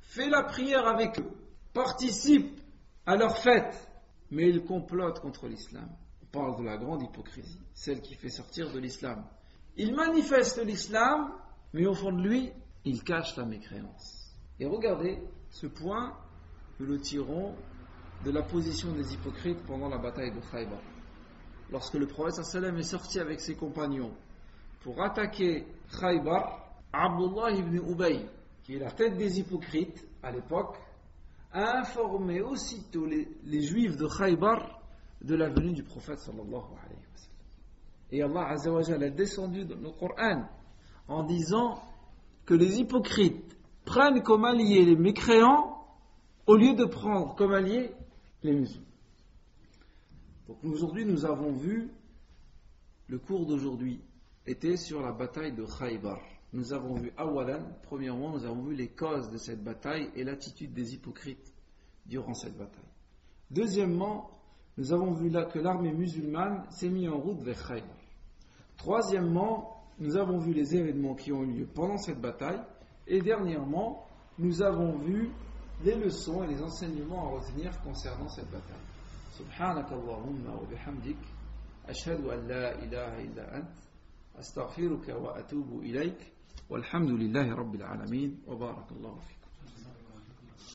fait 0.00 0.28
la 0.28 0.42
prière 0.42 0.86
avec 0.86 1.18
eux, 1.20 1.30
participe 1.72 2.60
à 3.06 3.16
leurs 3.16 3.36
fêtes, 3.36 3.87
mais 4.31 4.49
il 4.49 4.63
complote 4.63 5.19
contre 5.19 5.47
l'islam. 5.47 5.89
On 6.21 6.25
parle 6.27 6.57
de 6.57 6.63
la 6.63 6.77
grande 6.77 7.01
hypocrisie, 7.03 7.59
celle 7.73 8.01
qui 8.01 8.15
fait 8.15 8.29
sortir 8.29 8.71
de 8.71 8.79
l'islam. 8.79 9.25
Il 9.77 9.95
manifeste 9.95 10.63
l'islam, 10.63 11.31
mais 11.73 11.85
au 11.85 11.93
fond 11.93 12.11
de 12.11 12.21
lui, 12.21 12.51
il 12.85 13.03
cache 13.03 13.35
la 13.37 13.45
mécréance. 13.45 14.35
Et 14.59 14.65
regardez 14.65 15.19
ce 15.49 15.67
point, 15.67 16.17
nous 16.79 16.85
le 16.85 16.99
tirons 16.99 17.55
de 18.23 18.31
la 18.31 18.43
position 18.43 18.91
des 18.91 19.13
hypocrites 19.13 19.63
pendant 19.65 19.89
la 19.89 19.97
bataille 19.97 20.31
de 20.31 20.39
Khaybar. 20.51 20.81
Lorsque 21.71 21.93
le 21.95 22.07
prophète 22.07 22.43
sallam 22.45 22.77
est 22.77 22.83
sorti 22.83 23.19
avec 23.19 23.39
ses 23.39 23.55
compagnons 23.55 24.13
pour 24.81 25.01
attaquer 25.01 25.65
Khaybar, 25.99 26.73
Abdullah 26.91 27.51
ibn 27.51 27.75
Ubay, 27.75 28.25
qui 28.63 28.75
est 28.75 28.79
la 28.79 28.91
tête 28.91 29.17
des 29.17 29.39
hypocrites 29.39 30.05
à 30.23 30.31
l'époque, 30.31 30.77
a 31.51 31.79
informé 31.79 32.41
aussitôt 32.41 33.05
les, 33.05 33.61
juifs 33.61 33.97
de 33.97 34.07
Khaybar 34.07 34.81
de 35.21 35.35
la 35.35 35.49
venue 35.49 35.73
du 35.73 35.83
prophète 35.83 36.19
sallallahu. 36.19 36.63
Et 38.11 38.21
Allah 38.21 38.49
azawajal 38.49 39.03
a 39.03 39.09
descendu 39.09 39.65
dans 39.65 39.79
le 39.79 39.91
Coran 39.91 40.47
en 41.07 41.23
disant 41.23 41.81
que 42.45 42.53
les 42.53 42.79
hypocrites 42.79 43.57
prennent 43.85 44.21
comme 44.23 44.45
alliés 44.45 44.85
les 44.85 44.95
mécréants 44.95 45.85
au 46.47 46.55
lieu 46.55 46.73
de 46.73 46.85
prendre 46.85 47.35
comme 47.35 47.53
alliés 47.53 47.91
les 48.43 48.53
musulmans. 48.53 48.85
Donc 50.47 50.63
aujourd'hui, 50.63 51.05
nous 51.05 51.25
avons 51.25 51.51
vu, 51.51 51.91
le 53.07 53.19
cours 53.19 53.45
d'aujourd'hui 53.45 54.01
était 54.47 54.77
sur 54.77 55.01
la 55.01 55.11
bataille 55.11 55.53
de 55.53 55.63
Khaybar 55.63 56.19
Nous 56.52 56.72
avons 56.72 56.94
vu 56.94 57.12
Awalan, 57.16 57.62
premièrement, 57.82 58.30
nous 58.30 58.44
avons 58.44 58.62
vu 58.62 58.74
les 58.74 58.88
causes 58.88 59.30
de 59.30 59.38
cette 59.38 59.62
bataille 59.62 60.10
et 60.14 60.22
l'attitude 60.22 60.72
des 60.72 60.94
hypocrites 60.94 61.52
durant 62.06 62.34
cette 62.34 62.56
bataille. 62.56 62.84
Deuxièmement, 63.50 64.30
nous 64.76 64.92
avons 64.92 65.12
vu 65.12 65.28
là 65.30 65.44
que 65.44 65.58
l'armée 65.58 65.92
musulmane 65.92 66.64
s'est 66.70 66.88
mise 66.88 67.08
en 67.08 67.18
route 67.18 67.40
vers 67.42 67.66
Khaybar. 67.66 67.96
Troisièmement, 68.76 69.84
nous 69.98 70.16
avons 70.16 70.38
vu 70.38 70.52
les 70.52 70.74
événements 70.76 71.14
qui 71.14 71.32
ont 71.32 71.42
eu 71.42 71.52
lieu 71.52 71.66
pendant 71.66 71.98
cette 71.98 72.20
bataille. 72.20 72.60
Et 73.06 73.20
dernièrement, 73.20 74.06
nous 74.38 74.62
avons 74.62 74.98
vu 74.98 75.30
les 75.84 75.94
leçons 75.94 76.42
et 76.42 76.48
les 76.48 76.62
enseignements 76.62 77.28
à 77.28 77.40
retenir 77.40 77.80
concernant 77.82 78.28
cette 78.28 78.50
bataille. 78.50 78.80
سبحانك 79.34 79.92
اللهم 79.92 80.46
وبحمدك 80.46 81.22
أشهد 81.88 82.24
أن 82.24 82.46
لا 82.48 82.78
إله 82.84 83.20
إلا 83.26 83.56
أنت 83.56 83.74
أستغفرك 84.38 85.08
وأتوب 85.08 85.80
إليك 85.82 86.32
والحمد 86.69 87.09
لله 87.09 87.55
رب 87.55 87.75
العالمين 87.75 88.43
وبارك 88.47 88.91
الله 88.91 89.15
فيك 89.19 89.38